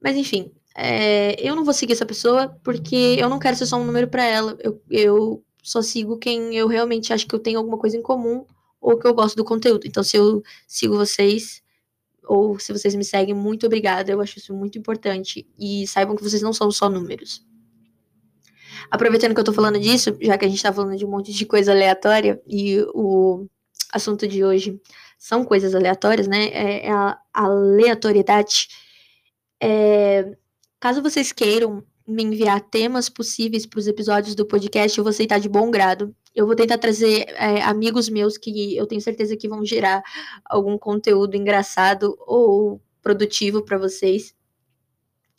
Mas 0.00 0.16
enfim, 0.16 0.52
é, 0.76 1.36
eu 1.40 1.54
não 1.54 1.64
vou 1.64 1.72
seguir 1.72 1.92
essa 1.92 2.06
pessoa 2.06 2.58
porque 2.62 3.16
eu 3.18 3.28
não 3.28 3.38
quero 3.38 3.56
ser 3.56 3.66
só 3.66 3.76
um 3.76 3.84
número 3.84 4.08
para 4.08 4.24
ela. 4.24 4.56
Eu, 4.60 4.82
eu 4.90 5.44
só 5.62 5.80
sigo 5.80 6.18
quem 6.18 6.54
eu 6.54 6.66
realmente 6.68 7.12
acho 7.12 7.26
que 7.26 7.34
eu 7.34 7.38
tenho 7.38 7.58
alguma 7.58 7.78
coisa 7.78 7.96
em 7.96 8.02
comum 8.02 8.44
ou 8.80 8.98
que 8.98 9.06
eu 9.06 9.14
gosto 9.14 9.36
do 9.36 9.44
conteúdo. 9.44 9.86
Então, 9.86 10.02
se 10.02 10.16
eu 10.16 10.42
sigo 10.68 10.96
vocês 10.96 11.63
ou 12.26 12.58
se 12.58 12.72
vocês 12.72 12.94
me 12.94 13.04
seguem, 13.04 13.34
muito 13.34 13.66
obrigada. 13.66 14.10
Eu 14.10 14.20
acho 14.20 14.38
isso 14.38 14.54
muito 14.54 14.78
importante. 14.78 15.46
E 15.58 15.86
saibam 15.86 16.16
que 16.16 16.22
vocês 16.22 16.42
não 16.42 16.52
são 16.52 16.70
só 16.70 16.88
números. 16.88 17.44
Aproveitando 18.90 19.34
que 19.34 19.40
eu 19.40 19.44
tô 19.44 19.52
falando 19.52 19.78
disso, 19.78 20.16
já 20.20 20.36
que 20.36 20.44
a 20.44 20.48
gente 20.48 20.62
tá 20.62 20.72
falando 20.72 20.96
de 20.96 21.04
um 21.04 21.10
monte 21.10 21.32
de 21.32 21.46
coisa 21.46 21.72
aleatória 21.72 22.40
e 22.46 22.80
o 22.94 23.46
assunto 23.92 24.28
de 24.28 24.44
hoje 24.44 24.80
são 25.18 25.44
coisas 25.44 25.74
aleatórias, 25.74 26.28
né? 26.28 26.46
É, 26.48 26.86
é 26.86 26.92
a 26.92 27.18
aleatoriedade. 27.32 28.68
É, 29.60 30.36
Caso 30.84 31.00
vocês 31.00 31.32
queiram 31.32 31.82
me 32.06 32.22
enviar 32.24 32.60
temas 32.60 33.08
possíveis 33.08 33.64
para 33.64 33.78
os 33.78 33.86
episódios 33.86 34.34
do 34.34 34.44
podcast, 34.44 34.98
eu 34.98 35.02
vou 35.02 35.08
aceitar 35.08 35.40
de 35.40 35.48
bom 35.48 35.70
grado. 35.70 36.14
Eu 36.34 36.46
vou 36.46 36.56
tentar 36.56 36.78
trazer 36.78 37.26
é, 37.30 37.62
amigos 37.62 38.08
meus 38.08 38.36
que 38.36 38.76
eu 38.76 38.86
tenho 38.86 39.00
certeza 39.00 39.36
que 39.36 39.48
vão 39.48 39.64
gerar 39.64 40.02
algum 40.44 40.76
conteúdo 40.76 41.36
engraçado 41.36 42.16
ou 42.26 42.80
produtivo 43.00 43.62
para 43.62 43.78
vocês. 43.78 44.34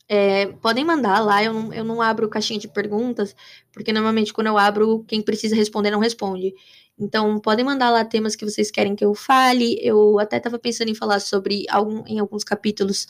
É, 0.07 0.47
podem 0.47 0.85
mandar 0.85 1.19
lá, 1.19 1.43
eu 1.43 1.51
não, 1.51 1.73
eu 1.73 1.83
não 1.83 2.01
abro 2.01 2.29
caixinha 2.29 2.59
de 2.59 2.67
perguntas, 2.67 3.35
porque 3.73 3.91
normalmente 3.91 4.31
quando 4.31 4.47
eu 4.47 4.57
abro, 4.57 5.03
quem 5.07 5.21
precisa 5.21 5.55
responder 5.55 5.91
não 5.91 5.99
responde. 5.99 6.53
Então, 6.97 7.39
podem 7.39 7.65
mandar 7.65 7.89
lá 7.89 8.05
temas 8.05 8.35
que 8.35 8.45
vocês 8.45 8.71
querem 8.71 8.95
que 8.95 9.03
eu 9.03 9.13
fale. 9.13 9.77
Eu 9.81 10.17
até 10.19 10.37
estava 10.37 10.57
pensando 10.57 10.89
em 10.89 10.95
falar 10.95 11.19
sobre 11.19 11.65
algum, 11.69 12.03
em 12.07 12.19
alguns 12.19 12.43
capítulos 12.43 13.07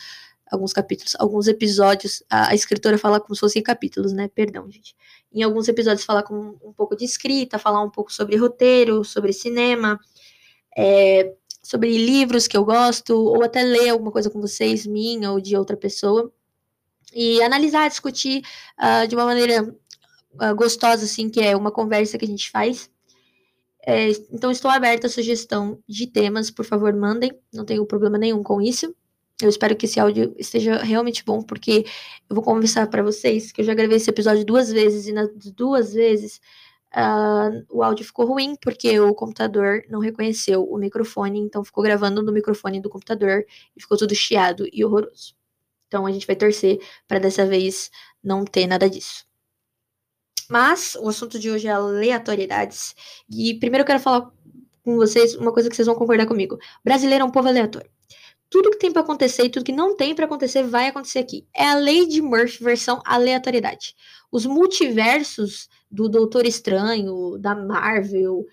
alguns 0.52 0.74
capítulos, 0.74 1.16
alguns 1.20 1.48
episódios, 1.48 2.24
a, 2.30 2.50
a, 2.50 2.56
escritora 2.56 2.98
fala 2.98 3.20
como 3.20 3.36
se 3.36 3.40
fossem 3.40 3.64
capítulos, 3.64 4.14
né? 4.14 4.28
Perdão, 4.28 4.70
gente. 4.70 4.96
Em 5.36 5.44
alguns 5.44 5.68
episódios 5.68 6.06
fala 6.06 6.24
com 6.24 6.58
um 6.64 6.72
pouco 6.72 6.96
de 6.96 7.04
escrita, 7.04 7.60
falar 7.60 7.84
um 7.84 7.90
pouco 7.90 8.12
sobre 8.12 8.38
roteiro, 8.38 9.04
sobre 9.04 9.34
cinema, 9.34 10.00
é, 10.78 11.34
sobre 11.62 11.98
livros 11.98 12.48
que 12.48 12.56
eu 12.56 12.64
gosto, 12.64 13.14
ou 13.14 13.44
até 13.44 13.62
ler 13.62 13.90
alguma 13.90 14.14
coisa 14.14 14.30
com 14.30 14.40
vocês, 14.40 14.88
minha 14.88 15.34
ou 15.34 15.42
de 15.42 15.58
outra 15.58 15.76
pessoa, 15.76 16.32
e 17.14 17.42
analisar, 17.42 17.90
discutir 17.90 18.44
uh, 18.80 19.08
de 19.08 19.16
uma 19.16 19.26
maneira 19.26 19.64
uh, 19.64 20.56
gostosa, 20.56 21.04
assim, 21.04 21.30
que 21.30 21.42
é 21.42 21.56
uma 21.56 21.72
conversa 21.72 22.18
que 22.18 22.24
a 22.26 22.28
gente 22.28 22.50
faz. 22.50 22.90
É, 23.86 24.10
então, 24.32 24.50
estou 24.52 24.72
aberta 24.72 25.08
a 25.08 25.10
sugestão 25.10 25.78
de 25.88 26.08
temas, 26.08 26.50
por 26.50 26.66
favor, 26.66 26.94
mandem, 26.94 27.32
não 27.54 27.66
tenho 27.66 27.86
problema 27.86 28.18
nenhum 28.18 28.42
com 28.42 28.62
isso. 28.62 28.96
Eu 29.42 29.50
espero 29.50 29.76
que 29.76 29.86
esse 29.86 30.00
áudio 30.00 30.34
esteja 30.38 30.78
realmente 30.78 31.24
bom, 31.26 31.42
porque 31.42 31.86
eu 32.30 32.36
vou 32.36 32.44
conversar 32.44 32.88
para 32.88 33.04
vocês 33.04 33.52
que 33.52 33.62
eu 33.62 33.66
já 33.66 33.74
gravei 33.74 33.98
esse 33.98 34.10
episódio 34.10 34.46
duas 34.46 34.72
vezes 34.72 35.08
e 35.08 35.12
nas 35.12 35.30
duas 35.52 35.94
vezes 35.94 36.40
uh, 36.96 37.66
o 37.70 37.84
áudio 37.84 38.06
ficou 38.06 38.26
ruim 38.26 38.56
porque 38.62 38.98
o 39.00 39.14
computador 39.14 39.84
não 39.90 40.00
reconheceu 40.00 40.64
o 40.64 40.78
microfone, 40.78 41.40
então 41.40 41.66
ficou 41.66 41.84
gravando 41.84 42.24
no 42.24 42.32
microfone 42.32 42.80
do 42.80 42.90
computador 42.90 43.46
e 43.76 43.82
ficou 43.82 43.98
tudo 43.98 44.16
chiado 44.16 44.66
e 44.72 44.86
horroroso. 44.86 45.36
Então 45.88 46.06
a 46.06 46.12
gente 46.12 46.28
vai 46.28 46.36
torcer 46.38 46.80
para 47.08 47.20
dessa 47.20 47.46
vez 47.46 47.92
não 48.24 48.46
ter 48.46 48.68
nada 48.68 48.90
disso. 48.90 49.26
Mas 50.50 50.96
o 50.96 51.10
assunto 51.10 51.38
de 51.40 51.52
hoje 51.52 51.68
é 51.68 51.72
aleatoriedades. 51.72 52.96
E 53.30 53.56
primeiro 53.60 53.82
eu 53.84 53.88
quero 53.88 54.00
falar 54.00 54.32
com 54.84 54.96
vocês 54.96 55.36
uma 55.36 55.52
coisa 55.52 55.70
que 55.70 55.76
vocês 55.76 55.88
vão 55.88 55.96
concordar 55.96 56.28
comigo. 56.28 56.58
brasileiro 56.84 57.24
é 57.24 57.28
um 57.28 57.32
povo 57.32 57.48
aleatório 57.50 57.95
tudo 58.56 58.72
que 58.72 58.80
tem 58.80 58.90
para 58.90 59.02
acontecer 59.02 59.44
e 59.44 59.50
tudo 59.50 59.66
que 59.66 59.74
não 59.74 59.98
tem 59.98 60.16
para 60.16 60.24
acontecer 60.24 60.64
vai 60.64 60.88
acontecer 60.88 61.20
aqui. 61.20 61.46
É 61.54 61.68
a 61.68 61.76
lei 61.76 62.08
de 62.08 62.22
Murphy 62.22 62.64
versão 62.64 63.02
aleatoriedade. 63.06 63.94
Os 64.32 64.46
multiversos 64.46 65.68
do 65.92 66.08
Doutor 66.08 66.46
Estranho, 66.46 67.38
da 67.38 67.54
Marvel, 67.54 68.46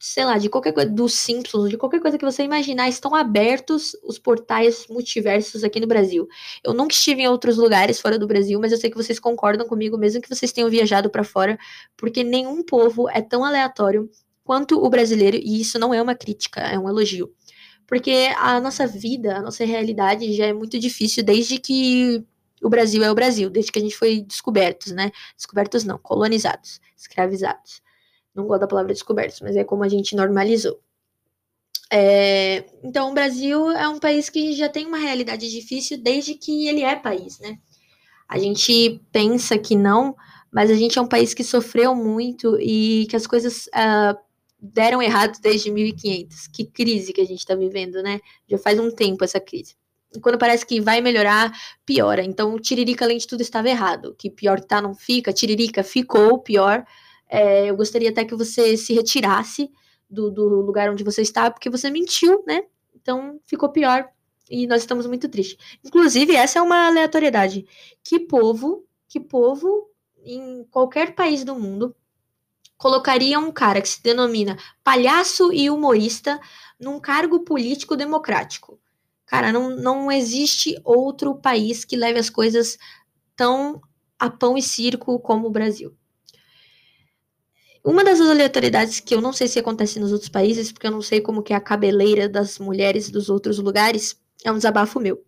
sei 0.00 0.24
lá, 0.24 0.38
de 0.38 0.48
qualquer 0.48 0.72
coisa, 0.72 0.90
dos 0.90 1.14
Simpsons, 1.14 1.70
de 1.70 1.76
qualquer 1.76 2.00
coisa 2.00 2.18
que 2.18 2.24
você 2.24 2.42
imaginar, 2.42 2.88
estão 2.88 3.14
abertos 3.14 3.96
os 4.02 4.18
portais 4.18 4.88
multiversos 4.90 5.62
aqui 5.62 5.78
no 5.78 5.86
Brasil. 5.86 6.26
Eu 6.64 6.74
nunca 6.74 6.92
estive 6.92 7.22
em 7.22 7.28
outros 7.28 7.58
lugares 7.58 8.00
fora 8.00 8.18
do 8.18 8.26
Brasil, 8.26 8.58
mas 8.58 8.72
eu 8.72 8.78
sei 8.78 8.90
que 8.90 8.96
vocês 8.96 9.20
concordam 9.20 9.68
comigo, 9.68 9.96
mesmo 9.96 10.20
que 10.20 10.28
vocês 10.28 10.50
tenham 10.50 10.68
viajado 10.68 11.10
para 11.10 11.22
fora, 11.22 11.56
porque 11.96 12.24
nenhum 12.24 12.64
povo 12.64 13.08
é 13.08 13.22
tão 13.22 13.44
aleatório 13.44 14.10
quanto 14.42 14.84
o 14.84 14.90
brasileiro, 14.90 15.36
e 15.36 15.60
isso 15.60 15.78
não 15.78 15.94
é 15.94 16.02
uma 16.02 16.16
crítica, 16.16 16.60
é 16.60 16.76
um 16.76 16.88
elogio. 16.88 17.32
Porque 17.88 18.30
a 18.36 18.60
nossa 18.60 18.86
vida, 18.86 19.38
a 19.38 19.42
nossa 19.42 19.64
realidade 19.64 20.34
já 20.34 20.44
é 20.46 20.52
muito 20.52 20.78
difícil 20.78 21.24
desde 21.24 21.58
que 21.58 22.22
o 22.62 22.68
Brasil 22.68 23.02
é 23.02 23.10
o 23.10 23.14
Brasil, 23.14 23.48
desde 23.48 23.72
que 23.72 23.78
a 23.78 23.82
gente 23.82 23.96
foi 23.96 24.20
descobertos, 24.20 24.92
né? 24.92 25.10
Descobertos 25.34 25.84
não, 25.84 25.96
colonizados, 25.96 26.80
escravizados. 26.94 27.80
Não 28.34 28.46
gosto 28.46 28.60
da 28.60 28.66
palavra 28.66 28.92
descobertos, 28.92 29.40
mas 29.40 29.56
é 29.56 29.64
como 29.64 29.84
a 29.84 29.88
gente 29.88 30.14
normalizou. 30.14 30.78
É, 31.90 32.66
então, 32.84 33.10
o 33.10 33.14
Brasil 33.14 33.70
é 33.70 33.88
um 33.88 33.98
país 33.98 34.28
que 34.28 34.52
já 34.52 34.68
tem 34.68 34.84
uma 34.84 34.98
realidade 34.98 35.50
difícil 35.50 35.96
desde 35.96 36.34
que 36.34 36.68
ele 36.68 36.82
é 36.82 36.94
país, 36.94 37.38
né? 37.38 37.58
A 38.28 38.38
gente 38.38 39.00
pensa 39.10 39.56
que 39.56 39.74
não, 39.74 40.14
mas 40.52 40.70
a 40.70 40.74
gente 40.74 40.98
é 40.98 41.02
um 41.02 41.08
país 41.08 41.32
que 41.32 41.42
sofreu 41.42 41.94
muito 41.94 42.60
e 42.60 43.06
que 43.08 43.16
as 43.16 43.26
coisas 43.26 43.66
uh, 43.68 44.27
deram 44.60 45.00
errado 45.00 45.38
desde 45.40 45.70
1500. 45.70 46.48
Que 46.48 46.64
crise 46.64 47.12
que 47.12 47.20
a 47.20 47.26
gente 47.26 47.38
está 47.38 47.54
vivendo, 47.54 48.02
né? 48.02 48.20
Já 48.48 48.58
faz 48.58 48.78
um 48.78 48.90
tempo 48.90 49.24
essa 49.24 49.38
crise. 49.38 49.76
E 50.14 50.20
quando 50.20 50.38
parece 50.38 50.64
que 50.64 50.80
vai 50.80 51.00
melhorar, 51.00 51.52
piora. 51.84 52.24
Então, 52.24 52.58
Tiririca, 52.58 53.04
além 53.04 53.18
de 53.18 53.26
tudo, 53.26 53.42
estava 53.42 53.68
errado. 53.68 54.14
Que 54.18 54.30
pior 54.30 54.60
tá, 54.60 54.80
não 54.80 54.94
fica. 54.94 55.32
Tiririca 55.32 55.84
ficou 55.84 56.38
pior. 56.38 56.84
É, 57.28 57.70
eu 57.70 57.76
gostaria 57.76 58.10
até 58.10 58.24
que 58.24 58.34
você 58.34 58.76
se 58.76 58.94
retirasse 58.94 59.70
do, 60.08 60.30
do 60.30 60.48
lugar 60.62 60.90
onde 60.90 61.04
você 61.04 61.20
está, 61.20 61.50
porque 61.50 61.68
você 61.68 61.90
mentiu, 61.90 62.42
né? 62.46 62.62
Então, 62.94 63.38
ficou 63.46 63.68
pior. 63.68 64.08
E 64.50 64.66
nós 64.66 64.80
estamos 64.80 65.06
muito 65.06 65.28
tristes. 65.28 65.58
Inclusive, 65.84 66.34
essa 66.34 66.58
é 66.58 66.62
uma 66.62 66.86
aleatoriedade. 66.86 67.66
Que 68.02 68.18
povo, 68.18 68.86
que 69.06 69.20
povo 69.20 69.90
em 70.24 70.64
qualquer 70.70 71.14
país 71.14 71.44
do 71.44 71.54
mundo 71.54 71.94
colocaria 72.78 73.38
um 73.38 73.52
cara 73.52 73.82
que 73.82 73.88
se 73.88 74.02
denomina 74.02 74.56
palhaço 74.82 75.52
e 75.52 75.68
humorista 75.68 76.40
num 76.80 77.00
cargo 77.00 77.40
político 77.40 77.96
democrático. 77.96 78.80
Cara, 79.26 79.52
não, 79.52 79.76
não 79.76 80.10
existe 80.10 80.80
outro 80.84 81.34
país 81.34 81.84
que 81.84 81.96
leve 81.96 82.18
as 82.18 82.30
coisas 82.30 82.78
tão 83.36 83.82
a 84.18 84.30
pão 84.30 84.56
e 84.56 84.62
circo 84.62 85.18
como 85.18 85.48
o 85.48 85.50
Brasil. 85.50 85.94
Uma 87.84 88.02
das 88.02 88.20
aleatoriedades 88.20 89.00
que 89.00 89.14
eu 89.14 89.20
não 89.20 89.32
sei 89.32 89.48
se 89.48 89.58
acontece 89.58 90.00
nos 90.00 90.12
outros 90.12 90.28
países, 90.28 90.72
porque 90.72 90.86
eu 90.86 90.90
não 90.90 91.02
sei 91.02 91.20
como 91.20 91.42
que 91.42 91.52
é 91.52 91.56
a 91.56 91.60
cabeleira 91.60 92.28
das 92.28 92.58
mulheres 92.58 93.10
dos 93.10 93.28
outros 93.28 93.58
lugares, 93.58 94.20
é 94.44 94.50
um 94.50 94.56
desabafo 94.56 94.98
meu. 94.98 95.24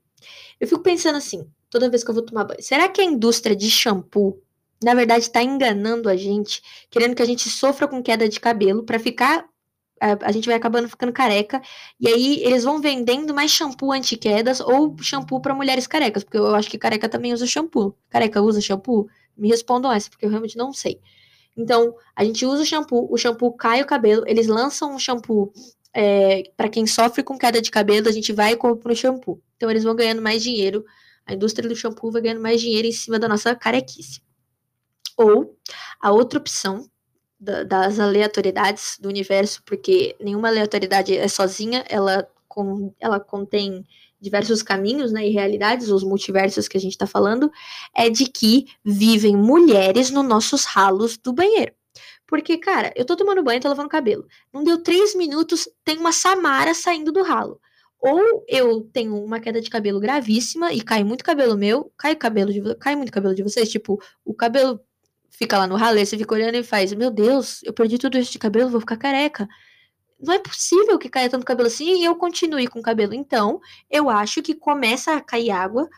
Eu 0.58 0.66
fico 0.66 0.82
pensando 0.82 1.16
assim, 1.16 1.48
toda 1.68 1.88
vez 1.88 2.02
que 2.02 2.10
eu 2.10 2.14
vou 2.14 2.24
tomar 2.24 2.44
banho, 2.44 2.62
será 2.62 2.88
que 2.88 3.00
a 3.00 3.04
indústria 3.04 3.54
de 3.54 3.70
shampoo 3.70 4.42
na 4.82 4.94
verdade 4.94 5.24
está 5.24 5.42
enganando 5.42 6.08
a 6.08 6.16
gente, 6.16 6.62
querendo 6.90 7.14
que 7.14 7.22
a 7.22 7.26
gente 7.26 7.48
sofra 7.48 7.86
com 7.86 8.02
queda 8.02 8.28
de 8.28 8.40
cabelo 8.40 8.82
para 8.84 8.98
ficar 8.98 9.46
a, 10.00 10.32
gente 10.32 10.46
vai 10.46 10.56
acabando 10.56 10.88
ficando 10.88 11.12
careca, 11.12 11.60
e 12.00 12.08
aí 12.08 12.42
eles 12.42 12.64
vão 12.64 12.80
vendendo 12.80 13.34
mais 13.34 13.50
shampoo 13.50 13.92
anti-quedas 13.92 14.58
ou 14.60 14.96
shampoo 15.02 15.40
para 15.40 15.54
mulheres 15.54 15.86
carecas, 15.86 16.24
porque 16.24 16.38
eu 16.38 16.54
acho 16.54 16.70
que 16.70 16.78
careca 16.78 17.08
também 17.08 17.34
usa 17.34 17.46
shampoo. 17.46 17.94
Careca 18.08 18.40
usa 18.40 18.60
shampoo? 18.60 19.08
Me 19.36 19.48
respondam 19.48 19.92
essa, 19.92 20.08
porque 20.08 20.24
eu 20.24 20.30
realmente 20.30 20.56
não 20.56 20.72
sei. 20.72 21.00
Então, 21.56 21.94
a 22.16 22.24
gente 22.24 22.46
usa 22.46 22.62
o 22.62 22.66
shampoo, 22.66 23.08
o 23.10 23.18
shampoo 23.18 23.52
cai 23.52 23.82
o 23.82 23.86
cabelo, 23.86 24.24
eles 24.26 24.46
lançam 24.46 24.94
um 24.94 24.98
shampoo 24.98 25.52
é, 25.92 26.44
para 26.56 26.68
quem 26.68 26.86
sofre 26.86 27.22
com 27.22 27.36
queda 27.36 27.60
de 27.60 27.70
cabelo, 27.70 28.08
a 28.08 28.12
gente 28.12 28.32
vai 28.32 28.52
e 28.52 28.56
compra 28.56 28.92
o 28.92 28.96
shampoo. 28.96 29.42
Então, 29.56 29.70
eles 29.70 29.84
vão 29.84 29.94
ganhando 29.94 30.22
mais 30.22 30.42
dinheiro, 30.42 30.84
a 31.26 31.34
indústria 31.34 31.68
do 31.68 31.76
shampoo 31.76 32.10
vai 32.10 32.22
ganhando 32.22 32.40
mais 32.40 32.60
dinheiro 32.60 32.88
em 32.88 32.92
cima 32.92 33.18
da 33.18 33.28
nossa 33.28 33.54
carequice. 33.54 34.22
Ou 35.16 35.56
a 36.00 36.10
outra 36.12 36.38
opção 36.38 36.88
da, 37.38 37.64
das 37.64 37.98
aleatoriedades 37.98 38.98
do 39.00 39.08
universo, 39.08 39.62
porque 39.64 40.16
nenhuma 40.20 40.48
aleatoriedade 40.48 41.16
é 41.16 41.28
sozinha, 41.28 41.84
ela, 41.88 42.28
com, 42.46 42.94
ela 43.00 43.18
contém 43.18 43.86
diversos 44.20 44.62
caminhos 44.62 45.10
né, 45.12 45.26
e 45.26 45.30
realidades, 45.30 45.88
os 45.88 46.04
multiversos 46.04 46.68
que 46.68 46.76
a 46.76 46.80
gente 46.80 46.92
está 46.92 47.06
falando, 47.06 47.50
é 47.96 48.10
de 48.10 48.26
que 48.26 48.66
vivem 48.84 49.36
mulheres 49.36 50.10
nos 50.10 50.24
nossos 50.24 50.64
ralos 50.64 51.16
do 51.16 51.32
banheiro. 51.32 51.72
Porque, 52.26 52.58
cara, 52.58 52.92
eu 52.94 53.04
tô 53.04 53.16
tomando 53.16 53.42
banho, 53.42 53.60
tô 53.60 53.68
lavando 53.68 53.88
cabelo. 53.88 54.24
Não 54.52 54.62
deu 54.62 54.80
três 54.82 55.16
minutos, 55.16 55.68
tem 55.84 55.98
uma 55.98 56.12
Samara 56.12 56.74
saindo 56.74 57.10
do 57.10 57.22
ralo. 57.22 57.60
Ou 57.98 58.44
eu 58.48 58.82
tenho 58.92 59.16
uma 59.22 59.40
queda 59.40 59.60
de 59.60 59.68
cabelo 59.68 59.98
gravíssima 59.98 60.72
e 60.72 60.80
cai 60.80 61.02
muito 61.02 61.24
cabelo 61.24 61.56
meu, 61.56 61.92
cai 61.98 62.14
cabelo 62.14 62.52
de 62.52 62.74
cai 62.76 62.94
muito 62.96 63.12
cabelo 63.12 63.34
de 63.34 63.42
vocês, 63.42 63.68
tipo, 63.68 64.00
o 64.24 64.32
cabelo 64.32 64.80
fica 65.30 65.56
lá 65.56 65.66
no 65.66 65.76
ralo, 65.76 65.98
você 65.98 66.18
fica 66.18 66.34
olhando 66.34 66.56
e 66.56 66.62
faz, 66.62 66.92
meu 66.92 67.10
Deus, 67.10 67.62
eu 67.62 67.72
perdi 67.72 67.96
tudo 67.96 68.18
isso 68.18 68.32
de 68.32 68.38
cabelo, 68.38 68.68
vou 68.68 68.80
ficar 68.80 68.96
careca. 68.96 69.48
Não 70.20 70.34
é 70.34 70.38
possível 70.38 70.98
que 70.98 71.08
caia 71.08 71.30
tanto 71.30 71.46
cabelo 71.46 71.68
assim 71.68 72.02
e 72.02 72.04
eu 72.04 72.14
continue 72.16 72.66
com 72.66 72.80
o 72.80 72.82
cabelo. 72.82 73.14
Então, 73.14 73.60
eu 73.90 74.10
acho 74.10 74.42
que 74.42 74.54
começa 74.54 75.14
a 75.14 75.20
cair 75.20 75.50
água, 75.50 75.88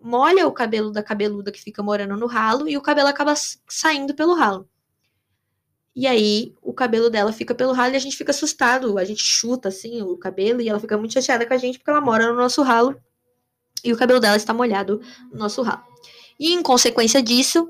molha 0.00 0.46
o 0.46 0.52
cabelo 0.52 0.92
da 0.92 1.02
cabeluda 1.02 1.50
que 1.50 1.60
fica 1.60 1.82
morando 1.82 2.16
no 2.16 2.26
ralo 2.26 2.68
e 2.68 2.76
o 2.76 2.80
cabelo 2.80 3.08
acaba 3.08 3.34
saindo 3.68 4.14
pelo 4.14 4.34
ralo. 4.34 4.68
E 5.96 6.06
aí 6.06 6.54
o 6.62 6.74
cabelo 6.74 7.08
dela 7.08 7.32
fica 7.32 7.54
pelo 7.54 7.72
ralo 7.72 7.94
e 7.94 7.96
a 7.96 7.98
gente 7.98 8.16
fica 8.16 8.30
assustado. 8.30 8.98
A 8.98 9.04
gente 9.04 9.22
chuta 9.22 9.70
assim 9.70 10.02
o 10.02 10.16
cabelo 10.16 10.60
e 10.60 10.68
ela 10.68 10.78
fica 10.78 10.96
muito 10.96 11.14
chateada 11.14 11.46
com 11.46 11.54
a 11.54 11.56
gente 11.56 11.78
porque 11.78 11.90
ela 11.90 12.02
mora 12.02 12.28
no 12.28 12.36
nosso 12.36 12.62
ralo 12.62 12.94
e 13.82 13.92
o 13.92 13.96
cabelo 13.96 14.20
dela 14.20 14.36
está 14.36 14.52
molhado 14.52 15.00
no 15.32 15.38
nosso 15.38 15.62
ralo. 15.62 15.82
E 16.38 16.52
em 16.52 16.62
consequência 16.62 17.22
disso, 17.22 17.68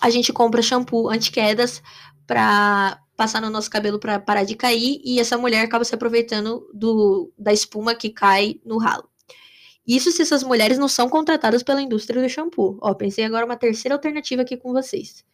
a 0.00 0.10
gente 0.10 0.32
compra 0.32 0.62
shampoo 0.62 1.08
anti-quedas 1.08 1.82
para 2.26 3.00
passar 3.16 3.40
no 3.40 3.50
nosso 3.50 3.68
cabelo 3.70 3.98
para 3.98 4.20
parar 4.20 4.44
de 4.44 4.54
cair 4.54 5.00
e 5.04 5.18
essa 5.18 5.36
mulher 5.36 5.64
acaba 5.64 5.84
se 5.84 5.94
aproveitando 5.94 6.70
do, 6.72 7.32
da 7.36 7.52
espuma 7.52 7.94
que 7.94 8.10
cai 8.10 8.60
no 8.64 8.78
ralo. 8.78 9.08
Isso 9.86 10.12
se 10.12 10.22
essas 10.22 10.42
mulheres 10.42 10.78
não 10.78 10.86
são 10.86 11.08
contratadas 11.08 11.62
pela 11.62 11.80
indústria 11.80 12.22
do 12.22 12.28
shampoo. 12.28 12.78
Ó, 12.80 12.94
pensei 12.94 13.24
agora 13.24 13.46
uma 13.46 13.56
terceira 13.56 13.94
alternativa 13.94 14.42
aqui 14.42 14.56
com 14.56 14.72
vocês. 14.72 15.24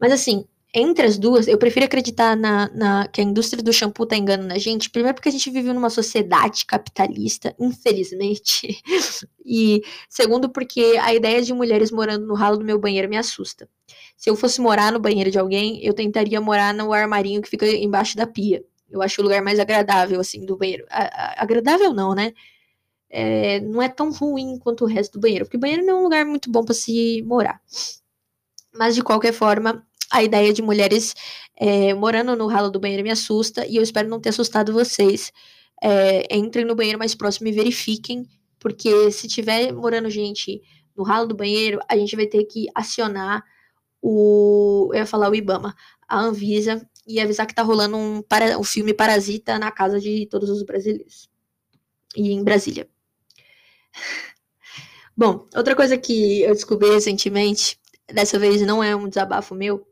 Mas 0.00 0.10
assim, 0.10 0.46
entre 0.74 1.06
as 1.06 1.16
duas, 1.16 1.46
eu 1.46 1.56
prefiro 1.56 1.86
acreditar 1.86 2.36
na, 2.36 2.68
na, 2.74 3.06
que 3.06 3.20
a 3.20 3.24
indústria 3.24 3.62
do 3.62 3.72
shampoo 3.72 4.04
tá 4.04 4.16
enganando 4.16 4.52
a 4.52 4.58
gente. 4.58 4.90
Primeiro, 4.90 5.14
porque 5.14 5.28
a 5.28 5.32
gente 5.32 5.48
vive 5.48 5.72
numa 5.72 5.88
sociedade 5.88 6.66
capitalista, 6.66 7.54
infelizmente. 7.60 8.82
e 9.46 9.82
segundo, 10.08 10.48
porque 10.48 10.98
a 11.00 11.14
ideia 11.14 11.40
de 11.40 11.54
mulheres 11.54 11.92
morando 11.92 12.26
no 12.26 12.34
ralo 12.34 12.56
do 12.56 12.64
meu 12.64 12.76
banheiro 12.76 13.08
me 13.08 13.16
assusta. 13.16 13.68
Se 14.16 14.28
eu 14.28 14.34
fosse 14.34 14.60
morar 14.60 14.90
no 14.90 14.98
banheiro 14.98 15.30
de 15.30 15.38
alguém, 15.38 15.80
eu 15.84 15.94
tentaria 15.94 16.40
morar 16.40 16.74
no 16.74 16.92
armarinho 16.92 17.40
que 17.40 17.48
fica 17.48 17.66
embaixo 17.68 18.16
da 18.16 18.26
pia. 18.26 18.64
Eu 18.90 19.00
acho 19.00 19.20
o 19.20 19.24
lugar 19.24 19.42
mais 19.42 19.60
agradável, 19.60 20.20
assim, 20.20 20.44
do 20.44 20.56
banheiro. 20.56 20.84
A, 20.90 21.04
a, 21.04 21.42
agradável 21.42 21.94
não, 21.94 22.16
né? 22.16 22.32
É, 23.08 23.60
não 23.60 23.80
é 23.80 23.88
tão 23.88 24.10
ruim 24.10 24.58
quanto 24.58 24.84
o 24.84 24.88
resto 24.88 25.12
do 25.14 25.20
banheiro, 25.20 25.44
porque 25.44 25.56
o 25.56 25.60
banheiro 25.60 25.86
não 25.86 25.98
é 25.98 26.00
um 26.00 26.02
lugar 26.02 26.24
muito 26.24 26.50
bom 26.50 26.64
para 26.64 26.74
se 26.74 27.22
morar. 27.22 27.60
Mas 28.72 28.96
de 28.96 29.02
qualquer 29.02 29.32
forma, 29.32 29.86
a 30.14 30.22
ideia 30.22 30.52
de 30.52 30.62
mulheres 30.62 31.12
é, 31.56 31.92
morando 31.92 32.36
no 32.36 32.46
ralo 32.46 32.70
do 32.70 32.78
banheiro 32.78 33.02
me 33.02 33.10
assusta 33.10 33.66
e 33.66 33.74
eu 33.74 33.82
espero 33.82 34.08
não 34.08 34.20
ter 34.20 34.28
assustado 34.28 34.72
vocês. 34.72 35.32
É, 35.82 36.36
entrem 36.36 36.64
no 36.64 36.76
banheiro 36.76 36.98
mais 36.98 37.16
próximo 37.16 37.48
e 37.48 37.52
verifiquem, 37.52 38.24
porque 38.60 39.10
se 39.10 39.26
tiver 39.26 39.72
morando 39.72 40.08
gente 40.08 40.62
no 40.96 41.02
ralo 41.02 41.26
do 41.26 41.34
banheiro, 41.34 41.80
a 41.88 41.96
gente 41.96 42.14
vai 42.14 42.26
ter 42.26 42.44
que 42.44 42.68
acionar 42.76 43.42
o. 44.00 44.90
Eu 44.92 45.00
ia 45.00 45.06
falar 45.06 45.28
o 45.28 45.34
Ibama, 45.34 45.74
a 46.08 46.20
Anvisa, 46.20 46.88
e 47.04 47.20
avisar 47.20 47.44
que 47.44 47.54
tá 47.54 47.62
rolando 47.62 47.96
um, 47.96 48.22
para, 48.22 48.56
um 48.56 48.62
filme 48.64 48.94
Parasita 48.94 49.58
na 49.58 49.72
casa 49.72 49.98
de 49.98 50.26
todos 50.26 50.48
os 50.48 50.62
brasileiros. 50.62 51.28
E 52.16 52.30
em 52.30 52.44
Brasília. 52.44 52.88
Bom, 55.16 55.44
outra 55.56 55.74
coisa 55.74 55.98
que 55.98 56.42
eu 56.42 56.54
descobri 56.54 56.90
recentemente, 56.90 57.80
dessa 58.06 58.38
vez 58.38 58.62
não 58.62 58.82
é 58.82 58.94
um 58.94 59.08
desabafo 59.08 59.56
meu, 59.56 59.84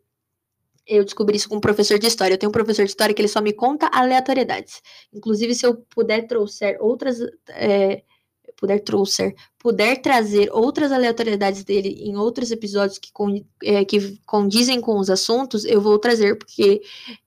eu 0.87 1.05
descobri 1.05 1.37
isso 1.37 1.49
com 1.49 1.57
um 1.57 1.61
professor 1.61 1.99
de 1.99 2.07
história. 2.07 2.35
Eu 2.35 2.39
tenho 2.39 2.51
um 2.51 2.53
professor 2.53 2.85
de 2.85 2.91
história 2.91 3.15
que 3.15 3.21
ele 3.21 3.29
só 3.29 3.41
me 3.41 3.53
conta 3.53 3.87
aleatoriedades. 3.93 4.83
Inclusive, 5.13 5.55
se 5.55 5.67
eu 5.67 5.77
puder 5.95 6.27
trouxer 6.27 6.77
outras. 6.81 7.19
É, 7.51 8.03
puder 8.57 8.79
trouxer, 8.79 9.35
puder 9.59 10.01
trazer 10.01 10.49
outras 10.53 10.93
aleatoriedades 10.93 11.65
dele 11.65 11.89
em 11.99 12.17
outros 12.17 12.53
episódios 12.53 12.97
que, 12.97 13.11
con, 13.13 13.35
é, 13.61 13.85
que 13.85 14.19
condizem 14.25 14.81
com 14.81 14.99
os 14.99 15.11
assuntos, 15.11 15.65
eu 15.65 15.81
vou 15.81 15.99
trazer, 15.99 16.39
porque 16.39 16.81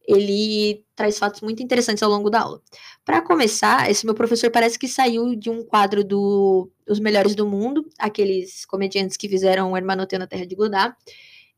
ele 0.07 0.81
traz 0.95 1.19
fatos 1.19 1.41
muito 1.41 1.61
interessantes 1.61 2.01
ao 2.01 2.09
longo 2.09 2.29
da 2.29 2.41
aula. 2.41 2.61
Para 3.03 3.21
começar, 3.21 3.91
esse 3.91 4.05
meu 4.05 4.15
professor 4.15 4.49
parece 4.49 4.79
que 4.79 4.87
saiu 4.87 5.35
de 5.35 5.49
um 5.49 5.61
quadro 5.61 6.05
do 6.05 6.71
Os 6.87 7.01
Melhores 7.01 7.35
do 7.35 7.45
Mundo, 7.45 7.85
aqueles 7.99 8.65
comediantes 8.65 9.17
que 9.17 9.27
fizeram 9.27 9.73
o 9.73 9.77
Hermanoteu 9.77 10.19
na 10.19 10.27
Terra 10.27 10.45
de 10.45 10.55
Godard. 10.55 10.95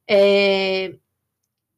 É, 0.09 0.95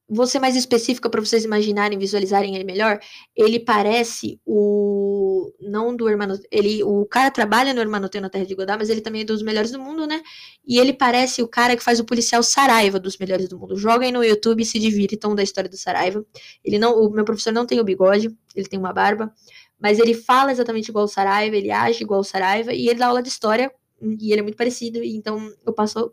vou 0.10 0.26
ser 0.26 0.40
mais 0.40 0.56
específica 0.56 1.10
para 1.10 1.22
vocês 1.22 1.46
imaginarem, 1.46 1.98
visualizarem 1.98 2.56
ele 2.56 2.64
melhor. 2.64 3.00
Ele 3.36 3.60
parece 3.60 4.40
o 4.46 5.52
não 5.62 5.96
do 5.96 6.10
Hermano, 6.10 6.40
ele 6.52 6.84
o 6.84 7.06
cara 7.06 7.30
trabalha 7.30 7.74
no 7.74 7.80
Hermanoteu 7.80 8.22
na 8.22 8.30
Terra 8.30 8.46
de 8.46 8.56
Godá, 8.56 8.78
mas 8.78 8.90
ele 8.90 9.02
também 9.02 9.22
é 9.22 9.26
dos 9.26 9.44
melhores 9.44 9.72
do 9.72 9.80
mundo, 9.80 10.08
né? 10.08 10.22
E 10.66 10.80
ele 10.80 10.94
parece 10.94 11.42
o 11.42 11.48
cara 11.48 11.76
que 11.78 11.84
faz 11.84 12.00
o 12.00 12.06
policial 12.06 12.42
Saraiva 12.42 13.00
dos 13.00 13.18
melhores 13.18 13.48
do 13.48 13.60
mundo. 13.60 13.78
Joguem 13.78 14.12
no 14.12 14.24
YouTube 14.24 14.64
e 14.64 14.66
se 14.66 14.80
divirtam 14.80 15.36
da 15.36 15.44
história 15.44 15.70
do 15.70 15.78
Saraiva. 15.78 16.26
Ele 16.64 16.80
não, 16.80 16.96
o 16.96 17.10
meu 17.12 17.24
professor 17.24 17.54
não 17.54 17.66
tem 17.66 17.80
o 17.80 17.84
bigode, 17.84 18.36
ele 18.56 18.68
tem 18.68 18.80
uma 18.80 18.94
barba, 18.94 19.32
mas 19.80 20.00
ele 20.00 20.14
fala 20.14 20.52
exatamente 20.52 20.90
igual 20.90 21.06
o 21.06 21.08
Saraiva, 21.08 21.56
ele 21.56 21.72
age 21.72 22.04
igual 22.04 22.22
o 22.22 22.24
Saraiva 22.24 22.74
e 22.74 22.90
ele 22.90 23.00
dá 23.00 23.08
aula 23.08 23.22
de 23.22 23.30
história 23.30 23.72
e 24.02 24.32
ele 24.32 24.40
é 24.40 24.44
muito 24.44 24.58
parecido, 24.58 25.04
então 25.04 25.52
eu 25.66 25.74
passo 25.74 26.12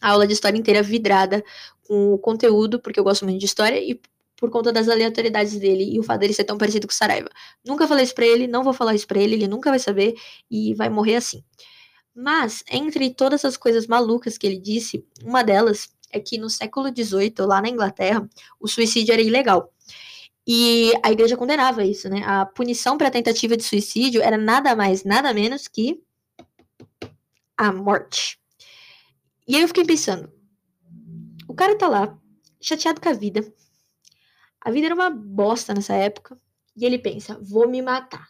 a 0.00 0.10
aula 0.10 0.26
de 0.26 0.32
história 0.32 0.58
inteira 0.58 0.82
vidrada 0.82 1.44
com 1.86 2.12
o 2.14 2.18
conteúdo, 2.18 2.80
porque 2.80 2.98
eu 2.98 3.04
gosto 3.04 3.24
muito 3.24 3.38
de 3.38 3.46
história, 3.46 3.78
e 3.78 4.00
por 4.36 4.50
conta 4.50 4.72
das 4.72 4.88
aleatoriedades 4.88 5.58
dele 5.58 5.94
e 5.94 6.00
o 6.00 6.02
fato 6.02 6.20
dele 6.20 6.32
ser 6.32 6.44
tão 6.44 6.56
parecido 6.56 6.86
com 6.86 6.92
o 6.92 6.96
Saraiva. 6.96 7.28
Nunca 7.64 7.86
falei 7.86 8.04
isso 8.04 8.14
pra 8.14 8.26
ele, 8.26 8.46
não 8.46 8.64
vou 8.64 8.72
falar 8.72 8.94
isso 8.94 9.06
pra 9.06 9.20
ele, 9.20 9.34
ele 9.34 9.46
nunca 9.46 9.68
vai 9.68 9.78
saber 9.78 10.14
e 10.50 10.72
vai 10.74 10.88
morrer 10.88 11.16
assim. 11.16 11.44
Mas, 12.14 12.64
entre 12.70 13.10
todas 13.10 13.44
as 13.44 13.56
coisas 13.56 13.86
malucas 13.86 14.38
que 14.38 14.46
ele 14.46 14.58
disse, 14.58 15.04
uma 15.22 15.42
delas 15.42 15.90
é 16.10 16.18
que 16.18 16.38
no 16.38 16.48
século 16.48 16.88
XVIII, 16.88 17.34
lá 17.40 17.60
na 17.60 17.68
Inglaterra, 17.68 18.28
o 18.58 18.66
suicídio 18.66 19.12
era 19.12 19.22
ilegal. 19.22 19.72
E 20.46 20.92
a 21.02 21.12
igreja 21.12 21.36
condenava 21.36 21.84
isso, 21.84 22.08
né? 22.08 22.22
A 22.24 22.46
punição 22.46 22.96
para 22.98 23.10
tentativa 23.10 23.56
de 23.56 23.62
suicídio 23.62 24.22
era 24.22 24.36
nada 24.36 24.74
mais, 24.74 25.04
nada 25.04 25.32
menos 25.34 25.68
que 25.68 26.02
a 27.56 27.70
morte. 27.70 28.39
E 29.50 29.56
aí 29.56 29.62
eu 29.62 29.66
fiquei 29.66 29.84
pensando, 29.84 30.32
o 31.48 31.52
cara 31.52 31.76
tá 31.76 31.88
lá, 31.88 32.16
chateado 32.60 33.00
com 33.00 33.08
a 33.08 33.12
vida. 33.12 33.52
A 34.60 34.70
vida 34.70 34.86
era 34.86 34.94
uma 34.94 35.10
bosta 35.10 35.74
nessa 35.74 35.92
época. 35.92 36.40
E 36.76 36.84
ele 36.86 37.00
pensa, 37.00 37.36
vou 37.42 37.68
me 37.68 37.82
matar. 37.82 38.28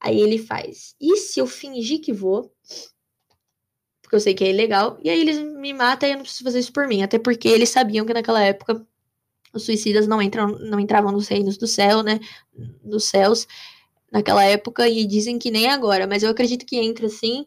Aí 0.00 0.20
ele 0.20 0.36
faz, 0.36 0.96
e 1.00 1.16
se 1.16 1.38
eu 1.38 1.46
fingir 1.46 2.00
que 2.00 2.12
vou? 2.12 2.52
Porque 4.02 4.16
eu 4.16 4.20
sei 4.20 4.34
que 4.34 4.42
é 4.42 4.50
ilegal. 4.50 4.98
E 5.00 5.08
aí 5.08 5.20
eles 5.20 5.38
me 5.38 5.72
matam 5.72 6.08
e 6.08 6.12
eu 6.12 6.16
não 6.16 6.24
preciso 6.24 6.42
fazer 6.42 6.58
isso 6.58 6.72
por 6.72 6.88
mim. 6.88 7.04
Até 7.04 7.20
porque 7.20 7.46
eles 7.46 7.68
sabiam 7.68 8.04
que 8.04 8.12
naquela 8.12 8.42
época 8.42 8.84
os 9.54 9.62
suicidas 9.62 10.08
não, 10.08 10.20
entram, 10.20 10.48
não 10.58 10.80
entravam 10.80 11.12
nos 11.12 11.28
reinos 11.28 11.56
do 11.56 11.68
céu, 11.68 12.02
né? 12.02 12.18
Dos 12.82 13.04
céus 13.04 13.46
naquela 14.10 14.42
época. 14.42 14.88
E 14.88 15.06
dizem 15.06 15.38
que 15.38 15.52
nem 15.52 15.68
agora. 15.68 16.04
Mas 16.04 16.24
eu 16.24 16.30
acredito 16.30 16.66
que 16.66 16.78
entra 16.78 17.08
sim 17.08 17.46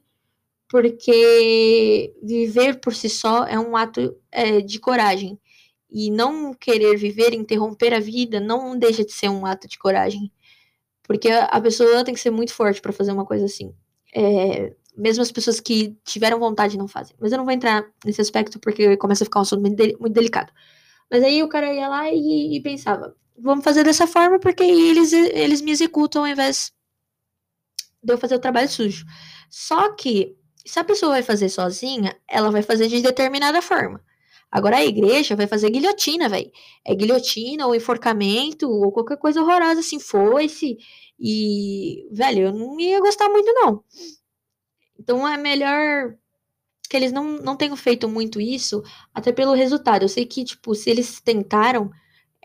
porque 0.69 2.13
viver 2.21 2.79
por 2.79 2.93
si 2.93 3.10
só 3.10 3.45
é 3.45 3.60
um 3.60 3.75
ato 3.75 4.15
é, 4.32 4.62
de 4.62 4.79
coragem. 4.79 5.39
E 5.91 6.12
não 6.12 6.53
querer 6.53 6.95
viver, 6.95 7.34
interromper 7.34 7.95
a 7.95 7.99
vida, 7.99 8.39
não 8.39 8.77
deixa 8.77 9.03
de 9.03 9.12
ser 9.12 9.27
um 9.27 9.45
ato 9.45 9.67
de 9.67 9.79
coragem. 9.79 10.32
Porque 11.03 11.29
a 11.29 11.60
pessoa 11.60 12.05
tem 12.05 12.13
que 12.13 12.19
ser 12.19 12.29
muito 12.29 12.53
forte 12.53 12.79
para 12.79 12.93
fazer 12.93 13.12
uma 13.12 13.25
coisa 13.25 13.45
assim. 13.45 13.73
É, 14.15 14.75
mesmo 14.95 15.23
as 15.23 15.32
pessoas 15.32 15.60
que 15.60 15.97
tiveram 16.03 16.39
vontade 16.39 16.77
não 16.77 16.88
fazem. 16.88 17.15
Mas 17.19 17.32
eu 17.32 17.39
não 17.39 17.45
vou 17.45 17.53
entrar 17.53 17.84
nesse 18.05 18.21
aspecto 18.21 18.60
porque 18.60 18.95
começa 18.97 19.23
a 19.23 19.25
ficar 19.25 19.39
um 19.39 19.41
assunto 19.41 19.62
muito, 19.62 19.75
de, 19.75 19.97
muito 19.99 20.13
delicado. 20.13 20.53
Mas 21.10 21.23
aí 21.23 21.41
o 21.41 21.49
cara 21.49 21.73
ia 21.73 21.88
lá 21.88 22.12
e, 22.12 22.58
e, 22.58 22.62
pensava: 22.62 23.15
vamos 23.36 23.63
fazer 23.63 23.84
dessa 23.84 24.05
forma 24.05 24.39
porque 24.39 24.62
eles, 24.62 25.12
eles 25.12 25.62
me 25.62 25.71
executam 25.71 26.21
ao 26.21 26.27
invés 26.27 26.71
de 28.03 28.13
eu 28.13 28.17
fazer 28.19 28.36
o 28.36 28.39
trabalho 28.39 28.69
sujo. 28.69 29.05
Só 29.49 29.91
que 29.95 30.38
se 30.69 30.79
a 30.79 30.84
pessoa 30.84 31.13
vai 31.13 31.23
fazer 31.23 31.49
sozinha, 31.49 32.15
ela 32.27 32.51
vai 32.51 32.62
fazer 32.62 32.88
de 32.88 33.01
determinada 33.01 33.60
forma. 33.60 33.99
Agora 34.51 34.77
a 34.77 34.86
igreja 34.86 35.36
vai 35.36 35.47
fazer 35.47 35.71
guilhotina, 35.71 36.29
velho. 36.29 36.51
É 36.86 36.93
guilhotina 36.93 37.65
ou 37.65 37.73
enforcamento 37.73 38.69
ou 38.69 38.91
qualquer 38.91 39.17
coisa 39.17 39.41
horrorosa 39.41 39.79
assim, 39.79 39.99
foi-se. 39.99 40.77
E, 41.19 42.08
velho, 42.12 42.43
eu 42.43 42.53
não 42.53 42.79
ia 42.79 42.99
gostar 42.99 43.29
muito, 43.29 43.51
não. 43.53 43.84
Então 44.99 45.27
é 45.27 45.38
melhor 45.38 46.15
que 46.88 46.95
eles 46.95 47.12
não, 47.12 47.38
não 47.38 47.55
tenham 47.55 47.75
feito 47.75 48.08
muito 48.08 48.39
isso, 48.39 48.84
até 49.13 49.32
pelo 49.32 49.53
resultado. 49.53 50.03
Eu 50.03 50.10
sei 50.10 50.25
que, 50.25 50.43
tipo, 50.43 50.75
se 50.75 50.89
eles 50.89 51.19
tentaram, 51.19 51.89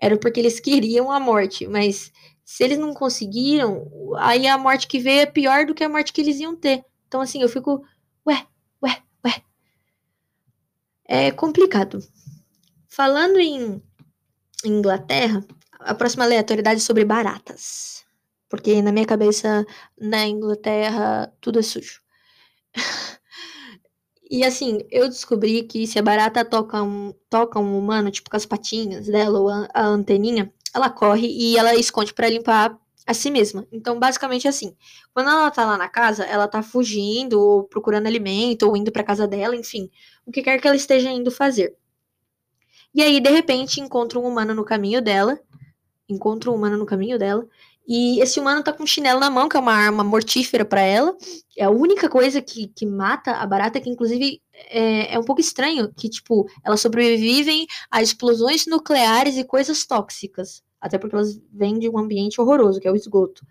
era 0.01 0.17
porque 0.19 0.41
eles 0.41 0.61
queriam 0.61 1.11
a 1.11 1.21
morte, 1.21 1.67
mas 1.67 2.11
se 2.43 2.65
eles 2.65 2.79
não 2.79 2.95
conseguiram, 2.95 3.87
aí 4.17 4.47
a 4.47 4.57
morte 4.57 4.87
que 4.89 4.99
veio 4.99 5.21
é 5.21 5.27
pior 5.27 5.67
do 5.67 5.75
que 5.75 5.85
a 5.85 5.89
morte 5.91 6.13
que 6.13 6.23
eles 6.23 6.41
iam 6.41 6.57
ter. 6.57 6.85
Então, 7.07 7.21
assim, 7.21 7.43
eu 7.43 7.49
fico 7.49 7.83
Ué, 8.27 8.47
ué, 8.83 9.03
ué. 9.25 9.45
É 11.07 11.31
complicado. 11.31 11.99
Falando 12.89 13.39
em 13.39 13.83
Inglaterra, 14.65 15.45
a 15.81 15.95
próxima 15.95 16.25
aleatoriedade 16.25 16.81
é 16.81 16.85
sobre 16.85 17.05
baratas. 17.05 18.05
Porque 18.49 18.81
na 18.83 18.93
minha 18.93 19.07
cabeça, 19.07 19.67
na 19.99 20.27
Inglaterra, 20.27 21.33
tudo 21.41 21.59
é 21.59 21.63
sujo. 21.63 22.01
E 24.31 24.43
assim, 24.43 24.79
eu 24.91 25.07
descobri 25.07 25.63
que 25.65 25.87
se 25.87 25.99
a 25.99 26.03
barata 26.03 26.45
toca 26.45 26.83
um, 26.83 27.13
toca 27.29 27.61
um 27.61 27.79
humano, 27.79 28.11
tipo 28.11 28.31
com 28.31 28.37
as 28.37 28.47
patinhas 28.47 29.07
dela 29.07 29.39
ou 29.39 29.49
a, 29.49 29.69
a 29.73 29.85
anteninha, 29.85 30.53
ela 30.75 30.91
corre 30.91 31.29
e 31.29 31.57
ela 31.57 31.75
esconde 31.77 32.13
para 32.13 32.29
limpar 32.31 32.77
a 33.07 33.15
si 33.15 33.31
mesma. 33.31 33.67
Então, 33.71 33.99
basicamente 33.99 34.49
assim, 34.49 34.77
quando 35.13 35.31
ela 35.31 35.51
tá 35.51 35.65
lá 35.65 35.77
na 35.77 35.89
casa, 35.89 36.25
ela 36.25 36.49
tá 36.49 36.63
fugindo 36.63 37.41
ou 37.41 37.65
procurando 37.65 38.07
alimento 38.07 38.69
ou 38.69 38.77
indo 38.77 38.91
para 38.91 39.05
casa 39.05 39.27
dela, 39.27 39.55
enfim, 39.57 39.91
o 40.27 40.31
que 40.31 40.43
quer 40.43 40.61
que 40.61 40.67
ela 40.67 40.77
esteja 40.77 41.11
indo 41.11 41.31
fazer. 41.31 41.77
E 42.95 43.03
aí, 43.03 43.21
de 43.21 43.31
repente, 43.31 43.81
encontra 43.81 44.19
um 44.19 44.27
humano 44.27 44.55
no 44.55 44.65
caminho 44.65 45.03
dela, 45.03 45.39
encontra 46.09 46.51
um 46.51 46.55
humano 46.55 46.77
no 46.79 46.87
caminho 46.87 47.19
dela, 47.19 47.47
e 47.87 48.21
esse 48.21 48.41
humano 48.41 48.63
tá 48.63 48.73
com 48.73 48.83
um 48.83 48.87
chinelo 48.87 49.21
na 49.21 49.29
mão, 49.29 49.49
que 49.49 49.57
é 49.57 49.61
uma 49.61 49.75
arma 49.75 50.03
mortífera 50.03 50.65
para 50.65 50.81
ela. 50.81 51.15
É 51.57 51.65
a 51.65 51.71
única 51.71 52.09
coisa 52.09 52.41
que, 52.41 52.69
que 52.69 52.87
mata 52.87 53.33
a 53.33 53.47
barata, 53.47 53.79
que 53.79 53.91
inclusive 53.91 54.41
é, 54.71 55.15
é, 55.15 55.19
um 55.19 55.25
pouco 55.25 55.41
estranho, 55.41 55.93
que, 55.93 56.09
tipo, 56.09 56.49
elas 56.65 56.81
sobrevivem 56.81 57.67
a 57.91 58.03
explosões 58.03 58.67
nucleares 58.67 59.37
e 59.37 59.45
coisas 59.45 59.85
tóxicas. 59.85 60.63
Até 60.85 60.99
porque 60.99 61.17
elas 61.17 61.41
vêm 61.51 61.79
de 61.79 61.89
um 61.89 61.97
ambiente 61.97 62.39
horroroso, 62.39 62.79
que 62.79 62.87
é 62.87 62.91
o 62.93 62.95
esgoto. 62.95 63.43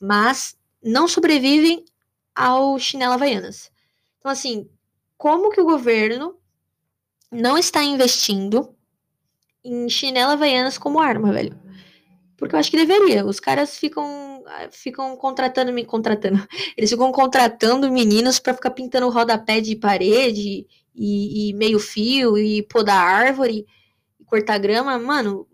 Mas 0.00 0.58
não 0.82 1.06
sobrevivem 1.06 1.84
ao 2.34 2.76
chinelo 2.76 3.12
Havaianas. 3.12 3.70
Então, 4.18 4.28
assim, 4.28 4.68
como 5.16 5.50
que 5.50 5.60
o 5.60 5.64
governo 5.64 6.36
não 7.30 7.56
está 7.56 7.84
investindo 7.84 8.74
em 9.64 9.88
chinelo 9.88 10.32
Havaianas 10.32 10.76
como 10.76 11.00
arma, 11.00 11.32
velho? 11.32 11.56
Porque 12.36 12.56
eu 12.56 12.58
acho 12.58 12.68
que 12.72 12.84
deveria. 12.84 13.24
Os 13.24 13.38
caras 13.38 13.76
ficam 13.78 14.42
ficam 14.72 15.16
contratando, 15.16 15.72
me 15.72 15.84
contratando. 15.84 16.44
Eles 16.76 16.90
ficam 16.90 17.12
contratando 17.12 17.92
meninos 17.92 18.40
para 18.40 18.54
ficar 18.54 18.70
pintando 18.70 19.08
rodapé 19.08 19.60
de 19.60 19.76
parede 19.76 20.66
e, 20.92 21.50
e 21.50 21.54
meio 21.54 21.78
fio 21.78 22.36
e 22.36 22.64
podar 22.64 23.06
árvore 23.06 23.64
e 24.18 24.24
cortar 24.24 24.58
grama. 24.58 24.98
Mano, 24.98 25.46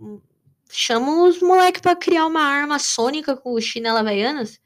chama 0.69 1.25
os 1.25 1.41
moleques 1.41 1.81
para 1.81 1.97
criar 1.97 2.27
uma 2.27 2.43
arma 2.43 2.79
sônica 2.79 3.37
com 3.37 3.61
chinela 3.61 4.01
havaianas. 4.01 4.61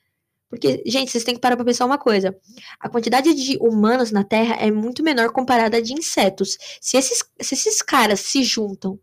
Porque, 0.49 0.83
gente, 0.85 1.11
vocês 1.11 1.25
têm 1.25 1.35
que 1.35 1.41
parar 1.41 1.57
pra 1.57 1.65
pensar 1.65 1.87
uma 1.87 1.97
coisa. 1.97 2.37
A 2.79 2.87
quantidade 2.87 3.33
de 3.35 3.57
humanos 3.59 4.11
na 4.11 4.23
Terra 4.23 4.57
é 4.57 4.71
muito 4.71 5.03
menor 5.03 5.33
comparada 5.33 5.79
a 5.79 5.81
de 5.81 5.95
insetos. 5.95 6.59
Se 6.79 6.99
esses, 6.99 7.25
se 7.41 7.55
esses 7.55 7.81
caras 7.81 8.21
se 8.21 8.45
juntam 8.45 9.01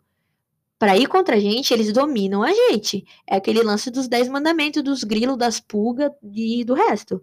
para 0.77 0.95
ir 0.95 1.07
contra 1.07 1.37
a 1.37 1.39
gente, 1.39 1.73
eles 1.73 1.91
dominam 1.91 2.43
a 2.43 2.53
gente. 2.53 3.03
É 3.27 3.35
aquele 3.35 3.63
lance 3.63 3.89
dos 3.89 4.07
dez 4.07 4.27
mandamentos, 4.27 4.83
dos 4.83 5.03
grilos, 5.03 5.37
das 5.37 5.59
pulgas 5.59 6.11
e 6.23 6.63
do 6.63 6.75
resto. 6.75 7.19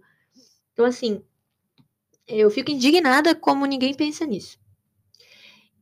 Então, 0.72 0.84
assim, 0.84 1.22
eu 2.26 2.50
fico 2.50 2.72
indignada 2.72 3.32
como 3.34 3.64
ninguém 3.64 3.94
pensa 3.94 4.26
nisso. 4.26 4.58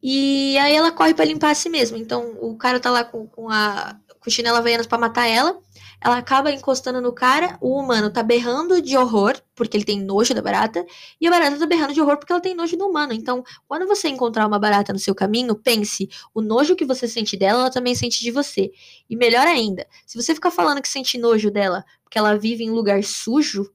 E 0.07 0.59
aí 0.59 0.75
ela 0.75 0.93
corre 0.93 1.15
para 1.15 1.25
limpar 1.25 1.53
a 1.53 1.55
si 1.55 1.71
mesma. 1.71 1.97
Então, 1.97 2.37
o 2.39 2.55
cara 2.59 2.79
tá 2.79 2.91
lá 2.91 3.03
com, 3.03 3.27
com 3.27 3.49
a 3.49 3.99
com 4.21 4.31
chinela 4.31 4.59
havaianas 4.59 4.87
para 4.87 4.99
matar 4.99 5.27
ela. 5.27 5.59
Ela 5.99 6.19
acaba 6.19 6.53
encostando 6.53 7.01
no 7.01 7.11
cara, 7.11 7.57
o 7.59 7.79
humano 7.79 8.11
tá 8.11 8.23
berrando 8.23 8.83
de 8.83 8.99
horror, 8.99 9.41
porque 9.55 9.75
ele 9.75 9.85
tem 9.87 10.03
nojo 10.03 10.35
da 10.35 10.43
barata, 10.43 10.85
e 11.19 11.27
a 11.27 11.31
barata 11.31 11.59
tá 11.59 11.65
berrando 11.65 11.95
de 11.95 12.01
horror 12.03 12.19
porque 12.19 12.31
ela 12.31 12.43
tem 12.43 12.55
nojo 12.55 12.77
do 12.77 12.87
humano. 12.87 13.15
Então, 13.15 13.43
quando 13.67 13.87
você 13.87 14.09
encontrar 14.09 14.47
uma 14.47 14.59
barata 14.59 14.93
no 14.93 14.99
seu 14.99 15.15
caminho, 15.15 15.55
pense, 15.55 16.11
o 16.35 16.43
nojo 16.43 16.77
que 16.77 16.85
você 16.85 17.09
sente 17.09 17.39
dela, 17.39 17.61
ela 17.61 17.71
também 17.71 17.95
sente 17.95 18.21
de 18.21 18.31
você. 18.31 18.71
E 19.09 19.17
melhor 19.17 19.47
ainda, 19.47 19.87
se 20.05 20.21
você 20.21 20.35
ficar 20.35 20.51
falando 20.51 20.83
que 20.83 20.89
sente 20.89 21.17
nojo 21.17 21.51
dela 21.51 21.83
porque 22.03 22.19
ela 22.19 22.37
vive 22.37 22.65
em 22.65 22.71
lugar 22.71 23.03
sujo, 23.03 23.73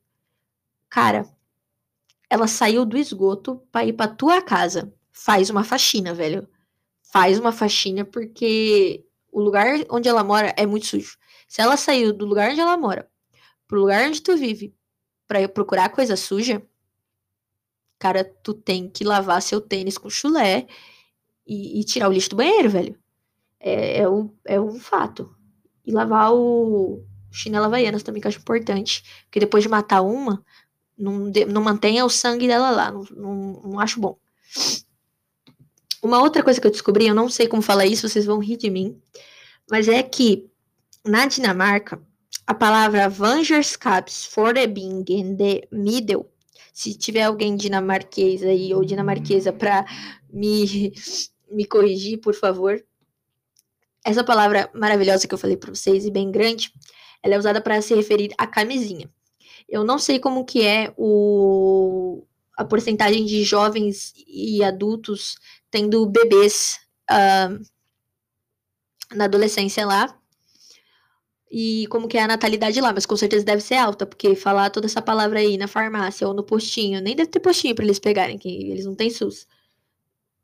cara, 0.88 1.28
ela 2.30 2.46
saiu 2.46 2.86
do 2.86 2.98
esgoto 2.98 3.64
para 3.72 3.86
ir 3.86 3.94
para 3.94 4.14
tua 4.14 4.40
casa. 4.40 4.94
Faz 5.22 5.50
uma 5.50 5.64
faxina, 5.64 6.14
velho. 6.14 6.48
Faz 7.12 7.38
uma 7.38 7.52
faxina 7.52 8.06
porque 8.06 9.06
o 9.32 9.42
lugar 9.42 9.68
onde 9.90 10.08
ela 10.08 10.24
mora 10.24 10.54
é 10.56 10.66
muito 10.66 10.86
sujo. 10.86 11.18
Se 11.48 11.62
ela 11.62 11.76
saiu 11.76 12.14
do 12.14 12.26
lugar 12.26 12.52
onde 12.52 12.62
ela 12.62 12.78
mora 12.78 13.10
pro 13.68 13.82
lugar 13.82 14.08
onde 14.08 14.22
tu 14.22 14.36
vive 14.38 14.74
para 15.28 15.48
procurar 15.50 15.90
coisa 15.90 16.16
suja, 16.16 16.66
cara, 18.00 18.24
tu 18.24 18.54
tem 18.54 18.90
que 18.90 19.04
lavar 19.04 19.42
seu 19.42 19.60
tênis 19.60 19.98
com 19.98 20.10
chulé 20.10 20.68
e, 21.46 21.80
e 21.80 21.84
tirar 21.84 22.08
o 22.08 22.14
lixo 22.14 22.30
do 22.30 22.38
banheiro, 22.38 22.70
velho. 22.70 22.98
É, 23.60 24.00
é, 24.00 24.10
um, 24.10 24.34
é 24.46 24.60
um 24.60 24.80
fato. 24.80 25.36
E 25.86 25.92
lavar 25.92 26.34
o 26.34 27.04
chinelo 27.30 27.66
havaianas 27.66 28.04
também, 28.04 28.22
que 28.22 28.28
eu 28.28 28.30
acho 28.30 28.40
importante. 28.40 29.04
Porque 29.26 29.42
depois 29.42 29.64
de 29.64 29.70
matar 29.70 30.02
uma, 30.02 30.44
não, 30.98 31.32
não 31.48 31.62
mantenha 31.62 32.06
o 32.06 32.10
sangue 32.10 32.48
dela 32.48 32.72
lá. 32.72 32.92
Não, 32.92 33.04
não, 33.12 33.62
não 33.64 33.80
acho 33.80 34.00
bom. 34.00 34.18
Uma 36.02 36.22
outra 36.22 36.44
coisa 36.44 36.60
que 36.62 36.68
eu 36.68 36.72
descobri, 36.72 37.08
eu 37.08 37.16
não 37.16 37.30
sei 37.30 37.48
como 37.48 37.62
falar 37.62 37.86
isso, 37.86 38.08
vocês 38.08 38.26
vão 38.26 38.40
rir 38.40 38.58
de 38.58 38.70
mim, 38.70 39.02
mas 39.70 39.88
é 39.88 40.02
que 40.02 40.50
na 41.06 41.26
Dinamarca, 41.26 42.02
a 42.48 42.54
palavra 42.54 43.10
Vangerskaps 43.10 44.26
for 44.26 44.54
the 44.54 44.66
Bing 44.66 45.04
in 45.10 45.36
the 45.36 45.68
Middle, 45.72 46.30
se 46.74 46.94
tiver 46.98 47.24
alguém 47.24 47.56
dinamarquês 47.56 48.42
aí 48.44 48.74
ou 48.74 48.86
dinamarquesa 48.86 49.52
para 49.52 49.86
me, 50.32 50.94
me 51.52 51.66
corrigir, 51.66 52.20
por 52.20 52.34
favor. 52.34 52.82
Essa 54.06 54.24
palavra 54.24 54.70
maravilhosa 54.74 55.28
que 55.28 55.34
eu 55.34 55.38
falei 55.38 55.58
para 55.58 55.76
vocês 55.76 56.06
e 56.06 56.12
bem 56.12 56.32
grande, 56.32 56.72
ela 57.22 57.36
é 57.36 57.38
usada 57.38 57.60
para 57.60 57.82
se 57.82 57.94
referir 57.94 58.34
à 58.38 58.48
camisinha. 58.48 59.10
Eu 59.68 59.84
não 59.84 60.00
sei 60.00 60.20
como 60.20 60.46
que 60.46 60.66
é 60.66 60.94
o, 60.98 62.24
a 62.60 62.66
porcentagem 62.66 63.24
de 63.24 63.42
jovens 63.46 64.14
e 64.28 64.62
adultos 64.62 65.38
tendo 65.72 66.06
bebês 66.06 66.78
uh, 67.10 67.58
na 69.16 69.24
adolescência 69.24 69.86
lá. 69.86 70.14
E 71.50 71.88
como 71.88 72.10
que 72.10 72.18
é 72.18 72.22
a 72.22 72.28
natalidade 72.28 72.82
lá, 72.82 72.92
mas 72.92 73.06
com 73.06 73.16
certeza 73.16 73.46
deve 73.46 73.62
ser 73.62 73.76
alta, 73.76 74.06
porque 74.06 74.36
falar 74.36 74.70
toda 74.72 74.88
essa 74.88 75.02
palavra 75.02 75.40
aí 75.40 75.58
na 75.58 75.70
farmácia 75.70 76.28
ou 76.28 76.34
no 76.34 76.44
postinho, 76.44 77.00
nem 77.02 77.16
deve 77.16 77.30
ter 77.30 77.40
postinho 77.40 77.74
para 77.74 77.86
eles 77.86 77.98
pegarem, 77.98 78.38
que 78.38 78.50
eles 78.70 78.86
não 78.86 78.94
têm 78.94 79.10
SUS. 79.10 79.48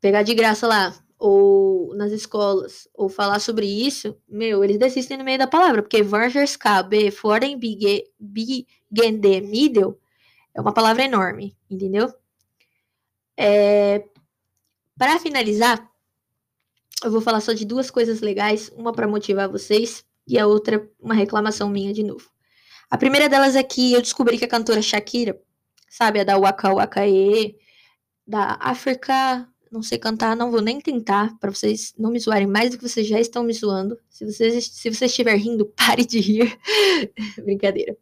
Pegar 0.00 0.22
de 0.22 0.34
graça 0.34 0.66
lá, 0.66 0.98
ou 1.18 1.94
nas 1.94 2.12
escolas, 2.12 2.88
ou 2.94 3.10
falar 3.10 3.40
sobre 3.40 3.66
isso, 3.66 4.16
meu, 4.26 4.64
eles 4.64 4.78
desistem 4.78 5.18
no 5.18 5.24
meio 5.24 5.38
da 5.38 5.46
palavra, 5.46 5.82
porque 5.82 6.02
Vargerskab, 6.02 7.10
Foren 7.10 7.58
Bigende 7.58 8.66
Middle, 9.42 9.98
é 10.56 10.60
uma 10.60 10.72
palavra 10.72 11.04
enorme, 11.04 11.54
entendeu? 11.70 12.12
É, 13.36 14.02
para 14.96 15.18
finalizar, 15.20 15.86
eu 17.04 17.10
vou 17.10 17.20
falar 17.20 17.42
só 17.42 17.52
de 17.52 17.66
duas 17.66 17.90
coisas 17.90 18.20
legais, 18.20 18.70
uma 18.74 18.90
para 18.90 19.06
motivar 19.06 19.50
vocês 19.50 20.02
e 20.26 20.38
a 20.38 20.46
outra 20.46 20.88
uma 20.98 21.12
reclamação 21.12 21.68
minha 21.68 21.92
de 21.92 22.02
novo. 22.02 22.30
A 22.90 22.96
primeira 22.96 23.28
delas 23.28 23.54
é 23.54 23.62
que 23.62 23.92
eu 23.92 24.00
descobri 24.00 24.38
que 24.38 24.46
a 24.46 24.48
cantora 24.48 24.80
Shakira, 24.80 25.38
sabe, 25.90 26.20
a 26.20 26.24
da 26.24 26.38
Waka 26.38 26.72
Waka 26.72 27.06
E, 27.06 27.58
da 28.26 28.56
África, 28.58 29.46
não 29.76 29.82
sei 29.82 29.98
cantar, 29.98 30.34
não 30.34 30.50
vou 30.50 30.60
nem 30.60 30.80
tentar, 30.80 31.36
para 31.38 31.50
vocês 31.50 31.94
não 31.98 32.10
me 32.10 32.18
zoarem 32.18 32.46
mais 32.46 32.70
do 32.70 32.78
que 32.78 32.88
vocês 32.88 33.06
já 33.06 33.20
estão 33.20 33.44
me 33.44 33.52
zoando. 33.52 33.98
Se 34.08 34.24
vocês, 34.24 34.66
se 34.66 34.92
você 34.92 35.06
estiver 35.06 35.36
rindo, 35.36 35.66
pare 35.76 36.04
de 36.04 36.18
rir. 36.18 36.58
Brincadeira. 37.44 37.96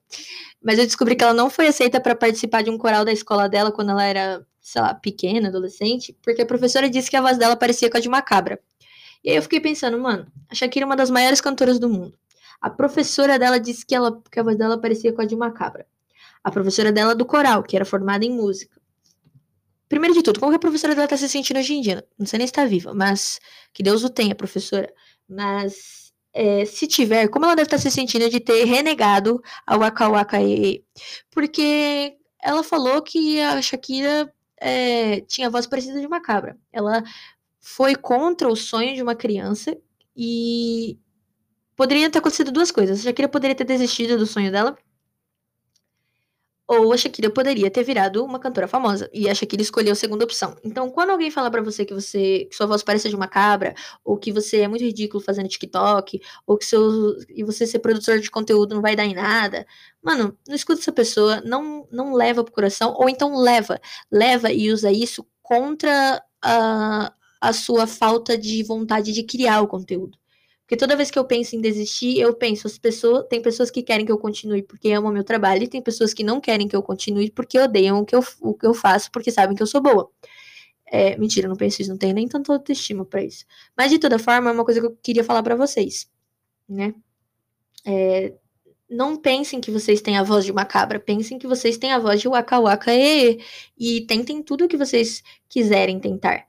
Mas 0.63 0.79
eu 0.79 0.87
descobri 0.87 1.17
que 1.17 1.25
ela 1.25 1.35
não 1.35 1.51
foi 1.51 1.67
aceita 1.67 2.01
para 2.01 2.15
participar 2.15 2.63
de 2.63 2.71
um 2.71 2.79
coral 2.79 3.05
da 3.05 3.13
escola 3.13 3.49
dela 3.49 3.73
quando 3.73 3.91
ela 3.91 4.05
era 4.05 4.47
sei 4.61 4.81
lá, 4.81 4.95
pequena, 4.95 5.49
adolescente, 5.49 6.17
porque 6.23 6.41
a 6.41 6.47
professora 6.47 6.89
disse 6.89 7.11
que 7.11 7.17
a 7.17 7.21
voz 7.21 7.37
dela 7.37 7.55
parecia 7.55 7.91
com 7.91 7.99
a 7.99 8.01
de 8.01 8.09
uma 8.09 8.23
cabra. 8.23 8.59
E 9.23 9.31
aí 9.31 9.37
eu 9.37 9.43
fiquei 9.43 9.61
pensando, 9.61 9.99
mano, 9.99 10.27
a 10.49 10.55
Shakira 10.55 10.85
é 10.85 10.87
uma 10.87 10.97
das 10.97 11.11
maiores 11.11 11.41
cantoras 11.41 11.79
do 11.79 11.89
mundo. 11.89 12.17
A 12.61 12.71
professora 12.71 13.39
dela 13.39 13.61
disse 13.61 13.85
que, 13.85 13.95
ela, 13.95 14.23
que 14.31 14.41
a 14.41 14.43
voz 14.43 14.57
dela 14.57 14.79
parecia 14.81 15.13
com 15.13 15.21
a 15.21 15.27
de 15.27 15.35
uma 15.35 15.51
cabra. 15.51 15.87
A 16.43 16.51
professora 16.51 16.91
dela 16.91 17.15
do 17.15 17.27
coral, 17.27 17.63
que 17.63 17.77
era 17.77 17.85
formada 17.85 18.25
em 18.25 18.31
música. 18.31 18.81
Primeiro 19.89 20.15
de 20.15 20.23
tudo, 20.23 20.41
como 20.41 20.51
que 20.53 20.57
a 20.57 20.61
professora 20.61 20.95
dela 20.95 21.09
tá 21.09 21.17
se 21.17 21.29
sentindo 21.29 21.59
hoje 21.59 21.75
em 21.75 21.81
dia? 21.81 22.07
Não 22.19 22.27
sei 22.27 22.39
nem 22.39 22.47
se 22.47 22.53
tá 22.53 22.65
viva, 22.65 22.95
mas 22.95 23.41
que 23.73 23.83
Deus 23.83 24.03
o 24.03 24.11
tenha, 24.11 24.35
professora. 24.35 24.93
Mas 25.29 26.13
é, 26.33 26.65
se 26.65 26.87
tiver, 26.87 27.29
como 27.29 27.45
ela 27.45 27.55
deve 27.55 27.67
estar 27.67 27.77
tá 27.77 27.83
se 27.83 27.91
sentindo 27.91 28.29
de 28.29 28.41
ter 28.41 28.65
renegado 28.65 29.41
a 29.67 29.77
Waka 29.77 30.09
Waka 30.09 30.39
Porque 31.31 32.17
ela 32.43 32.63
falou 32.63 33.03
que 33.03 33.41
a 33.41 33.61
Shakira 33.63 34.33
é, 34.61 35.21
tinha 35.23 35.51
voz 35.51 35.67
parecida 35.67 36.01
de 36.01 36.07
uma 36.07 36.21
cabra. 36.21 36.59
Ela 36.73 37.03
foi 37.61 37.95
contra 37.95 38.49
o 38.49 38.57
sonho 38.57 38.95
de 38.95 39.03
uma 39.03 39.15
criança 39.15 39.77
e 40.17 40.99
poderia 41.77 42.11
ter 42.11 42.19
acontecido 42.19 42.53
duas 42.53 42.71
coisas. 42.71 43.01
A 43.01 43.03
Shakira 43.05 43.29
poderia 43.29 43.55
ter 43.55 43.65
desistido 43.65 44.19
do 44.19 44.27
sonho 44.27 44.51
dela 44.51 44.77
ou 46.67 46.93
a 46.93 46.97
Shakira 46.97 47.29
poderia 47.31 47.71
ter 47.71 47.83
virado 47.85 48.25
uma 48.25 48.39
cantora 48.39 48.67
famosa. 48.67 49.11
E 49.13 49.29
a 49.29 49.35
Shakira 49.35 49.63
escolheu 49.63 49.93
a 49.93 49.95
segunda 49.95 50.25
opção. 50.25 50.57
Então, 50.65 50.91
quando 50.91 51.11
alguém 51.11 51.31
fala 51.31 51.51
para 51.51 51.63
você 51.63 51.85
que 51.85 51.93
você 51.95 52.47
que 52.47 52.57
sua 52.57 52.67
voz 52.67 52.83
parece 52.83 53.09
de 53.09 53.17
uma 53.17 53.29
cabra, 53.29 53.75
ou 54.05 54.17
que 54.19 54.33
você 54.33 54.61
é 54.61 54.69
muito 54.69 54.83
ridículo 54.85 55.23
fazendo 55.23 55.49
TikTok, 55.49 56.21
ou 56.47 56.57
que 56.57 56.65
seu 56.65 57.17
e 57.29 57.45
você 57.45 57.67
ser 57.67 57.81
produtor 57.81 58.19
de 58.19 58.31
conteúdo 58.31 58.75
não 58.75 58.83
vai 58.83 58.97
dar 58.97 59.05
em 59.05 59.15
nada, 59.15 59.67
mano, 60.03 60.37
não 60.49 60.55
escuta 60.55 60.81
essa 60.81 60.93
pessoa, 60.93 61.41
não 61.43 61.87
não 61.93 62.15
leva 62.15 62.43
pro 62.43 62.53
coração, 62.53 62.95
ou 62.97 63.09
então 63.09 63.37
leva, 63.37 63.81
leva 64.11 64.51
e 64.53 64.73
usa 64.73 64.91
isso 64.91 65.27
contra 65.43 66.23
a, 66.43 67.13
a 67.41 67.53
sua 67.53 67.87
falta 67.87 68.39
de 68.39 68.63
vontade 68.63 69.13
de 69.13 69.23
criar 69.23 69.61
o 69.63 69.69
conteúdo. 69.69 70.19
Porque 70.65 70.79
toda 70.79 70.97
vez 70.97 71.11
que 71.11 71.19
eu 71.19 71.25
penso 71.27 71.55
em 71.55 71.61
desistir, 71.61 72.19
eu 72.19 72.35
penso, 72.35 72.67
as 72.67 72.79
pessoas, 72.79 73.27
tem 73.29 73.43
pessoas 73.43 73.71
que 73.71 73.83
querem 73.83 74.07
que 74.07 74.11
eu 74.11 74.19
continue 74.19 74.63
porque 74.63 74.91
amam 74.93 75.13
meu 75.13 75.23
trabalho, 75.23 75.65
e 75.65 75.69
tem 75.69 75.83
pessoas 75.83 76.15
que 76.15 76.25
não 76.25 76.41
querem 76.41 76.67
que 76.67 76.75
eu 76.75 76.83
continue 76.83 77.31
porque 77.31 77.59
odeiam 77.59 78.01
o 78.01 78.05
que 78.05 78.17
eu, 78.17 78.25
o 78.41 78.55
que 78.55 78.67
eu 78.67 78.73
faço, 78.73 79.11
porque 79.13 79.31
sabem 79.31 79.55
que 79.55 79.63
eu 79.63 79.67
sou 79.67 79.83
boa. 79.83 80.11
É, 80.87 81.17
mentira, 81.19 81.49
não 81.49 81.57
penso 81.57 81.83
isso, 81.83 81.91
não 81.91 81.99
tenho 81.99 82.15
nem 82.15 82.27
tanta 82.27 82.53
autoestima 82.53 83.05
para 83.05 83.23
isso. 83.23 83.45
Mas 83.77 83.91
de 83.91 83.99
toda 83.99 84.19
forma, 84.19 84.51
é 84.51 84.53
uma 84.53 84.65
coisa 84.65 84.81
que 84.81 84.87
eu 84.87 84.97
queria 85.03 85.25
falar 85.25 85.43
para 85.43 85.55
vocês, 85.57 86.11
né? 86.69 86.95
É, 87.85 88.35
não 88.89 89.17
pensem 89.17 89.61
que 89.61 89.71
vocês 89.71 90.01
têm 90.01 90.17
a 90.17 90.23
voz 90.23 90.45
de 90.45 90.53
uma 90.53 90.65
cabra, 90.65 90.99
pensem 90.99 91.39
que 91.39 91.47
vocês 91.47 91.77
têm 91.77 91.93
a 91.93 91.99
voz 91.99 92.21
de 92.21 92.29
waka 92.29 92.59
waka 92.61 92.95
e, 92.95 93.39
e 93.79 94.01
tentem 94.03 94.43
tudo 94.43 94.65
o 94.65 94.69
que 94.69 94.77
vocês 94.77 95.23
quiserem 95.49 96.01
tentar. 96.01 96.47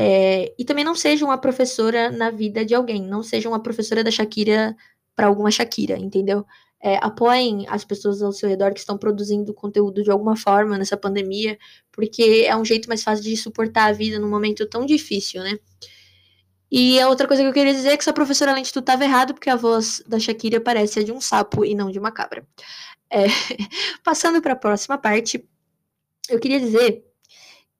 É, 0.00 0.54
e 0.56 0.64
também 0.64 0.84
não 0.84 0.94
seja 0.94 1.24
uma 1.24 1.36
professora 1.36 2.08
na 2.08 2.30
vida 2.30 2.64
de 2.64 2.72
alguém, 2.72 3.02
não 3.02 3.20
seja 3.20 3.48
uma 3.48 3.60
professora 3.60 4.04
da 4.04 4.12
Shakira 4.12 4.76
para 5.16 5.26
alguma 5.26 5.50
Shakira, 5.50 5.98
entendeu? 5.98 6.46
É, 6.80 6.98
apoiem 7.02 7.66
as 7.68 7.84
pessoas 7.84 8.22
ao 8.22 8.30
seu 8.30 8.48
redor 8.48 8.72
que 8.72 8.78
estão 8.78 8.96
produzindo 8.96 9.52
conteúdo 9.52 10.04
de 10.04 10.08
alguma 10.08 10.36
forma 10.36 10.78
nessa 10.78 10.96
pandemia, 10.96 11.58
porque 11.90 12.44
é 12.46 12.56
um 12.56 12.64
jeito 12.64 12.86
mais 12.88 13.02
fácil 13.02 13.24
de 13.24 13.36
suportar 13.36 13.86
a 13.86 13.92
vida 13.92 14.20
num 14.20 14.28
momento 14.30 14.64
tão 14.66 14.86
difícil, 14.86 15.42
né? 15.42 15.58
E 16.70 17.00
a 17.00 17.08
outra 17.08 17.26
coisa 17.26 17.42
que 17.42 17.48
eu 17.48 17.52
queria 17.52 17.74
dizer 17.74 17.88
é 17.88 17.96
que 17.96 18.02
essa 18.02 18.12
professora, 18.12 18.54
de 18.54 18.72
tudo, 18.72 18.84
estava 18.84 19.02
errado, 19.02 19.34
porque 19.34 19.50
a 19.50 19.56
voz 19.56 20.00
da 20.06 20.20
Shakira 20.20 20.60
parece 20.60 21.00
a 21.00 21.02
de 21.02 21.10
um 21.10 21.20
sapo 21.20 21.64
e 21.64 21.74
não 21.74 21.90
de 21.90 21.98
uma 21.98 22.12
cabra. 22.12 22.46
É, 23.10 23.24
passando 24.04 24.40
para 24.40 24.52
a 24.52 24.56
próxima 24.56 24.96
parte, 24.96 25.44
eu 26.28 26.38
queria 26.38 26.60
dizer 26.60 27.07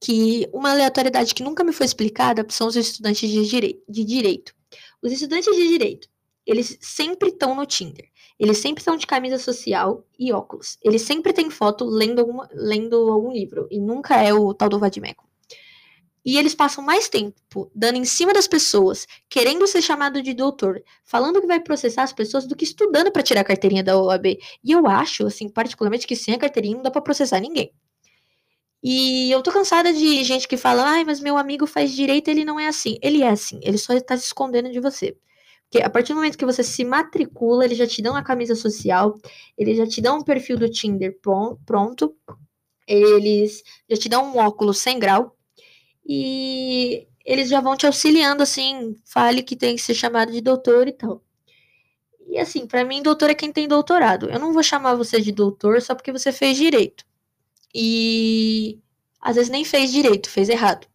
que 0.00 0.48
uma 0.52 0.70
aleatoriedade 0.70 1.34
que 1.34 1.42
nunca 1.42 1.64
me 1.64 1.72
foi 1.72 1.87
explicada 1.87 2.46
são 2.48 2.66
os 2.68 2.76
estudantes 2.76 3.28
de, 3.28 3.46
direi 3.46 3.82
de 3.88 4.04
direito. 4.04 4.54
Os 5.02 5.12
estudantes 5.12 5.54
de 5.54 5.68
direito, 5.68 6.08
eles 6.46 6.78
sempre 6.80 7.30
estão 7.30 7.54
no 7.54 7.66
Tinder. 7.66 8.08
Eles 8.38 8.58
sempre 8.58 8.80
estão 8.80 8.96
de 8.96 9.06
camisa 9.06 9.38
social 9.38 10.04
e 10.18 10.32
óculos. 10.32 10.78
Eles 10.82 11.02
sempre 11.02 11.32
têm 11.32 11.50
foto 11.50 11.84
lendo, 11.84 12.20
alguma, 12.20 12.48
lendo 12.52 12.96
algum 13.11 13.32
livro. 13.32 13.66
E 13.70 13.80
nunca 13.80 14.22
é 14.22 14.32
o 14.32 14.54
tal 14.54 14.68
do 14.68 14.78
Vadimeco. 14.78 15.28
E 16.24 16.37
eles 16.37 16.54
passam 16.54 16.84
mais 16.84 17.08
tempo 17.08 17.70
dando 17.74 17.96
em 17.96 18.04
cima 18.04 18.32
das 18.32 18.46
pessoas, 18.46 19.06
querendo 19.28 19.66
ser 19.66 19.82
chamado 19.82 20.22
de 20.22 20.34
doutor, 20.34 20.82
falando 21.02 21.40
que 21.40 21.46
vai 21.46 21.58
processar 21.58 22.02
as 22.02 22.12
pessoas, 22.12 22.46
do 22.46 22.54
que 22.54 22.64
estudando 22.64 23.11
para 23.11 23.22
tirar 23.22 23.40
a 23.40 23.44
carteirinha 23.44 23.82
da 23.82 23.98
OAB. 23.98 24.38
E 24.62 24.72
eu 24.72 24.87
acho, 24.87 25.26
assim, 25.26 25.48
particularmente, 25.48 26.06
que 26.06 26.14
sem 26.14 26.34
a 26.34 26.38
carteirinha 26.38 26.76
não 26.76 26.82
dá 26.82 26.90
para 26.90 27.00
processar 27.02 27.40
ninguém. 27.40 27.72
E 28.83 29.31
eu 29.31 29.43
tô 29.43 29.51
cansada 29.51 29.93
de 29.93 30.23
gente 30.23 30.47
que 30.47 30.57
fala, 30.57 30.85
ai, 30.85 31.05
mas 31.05 31.21
meu 31.21 31.37
amigo 31.37 31.67
faz 31.67 31.93
direito, 31.93 32.29
ele 32.29 32.45
não 32.45 32.61
é 32.61 32.69
assim. 32.69 32.99
Ele 33.03 33.23
é 33.23 33.29
assim, 33.29 33.59
ele 33.62 33.79
só 33.79 33.99
tá 34.01 34.17
se 34.17 34.27
escondendo 34.27 34.71
de 34.71 34.81
você. 34.81 35.17
Porque 35.64 35.85
a 35.85 35.91
partir 35.91 36.12
do 36.12 36.17
momento 36.17 36.38
que 36.38 36.47
você 36.47 36.62
se 36.62 36.85
matricula, 36.85 37.64
eles 37.64 37.77
já 37.77 37.87
te 37.87 38.01
dão 38.01 38.17
a 38.17 38.23
camisa 38.23 38.55
social, 38.55 39.19
eles 39.57 39.77
já 39.77 39.87
te 39.87 40.01
dão 40.01 40.19
um 40.19 40.25
perfil 40.25 40.57
do 40.57 40.71
Tinder 40.71 41.19
pronto, 41.67 42.17
eles 42.87 43.62
já 43.91 43.97
te 43.97 44.09
dão 44.09 44.25
um 44.33 44.38
óculos 44.38 44.79
sem 44.79 44.99
grau, 44.99 45.37
e 46.07 47.07
eles 47.25 47.51
já 47.51 47.61
vão 47.61 47.77
te 47.77 47.87
auxiliando, 47.87 48.43
assim, 48.43 48.97
fale 49.05 49.43
que 49.43 49.57
tem 49.57 49.77
que 49.77 49.83
ser 49.83 49.95
chamado 49.95 50.33
de 50.33 50.41
doutor 50.41 50.88
e 50.88 50.93
tal. 50.93 51.23
E 52.29 52.38
assim, 52.38 52.67
para 52.67 52.85
mim, 52.85 53.03
doutor 53.03 53.31
é 53.31 53.35
quem 53.35 53.53
tem 53.53 53.69
doutorado. 53.69 54.31
Eu 54.31 54.38
não 54.38 54.53
vou 54.53 54.62
chamar 54.62 54.95
você 54.95 55.21
de 55.21 55.33
doutor 55.33 55.83
só 55.83 55.95
porque 55.95 56.12
você 56.12 56.33
fez 56.33 56.57
direito 56.57 57.08
e 57.74 58.78
às 59.20 59.37
vezes 59.37 59.50
nem 59.50 59.64
fez 59.64 59.92
direito, 59.92 60.31
fez 60.31 60.48
errado. 60.48 60.87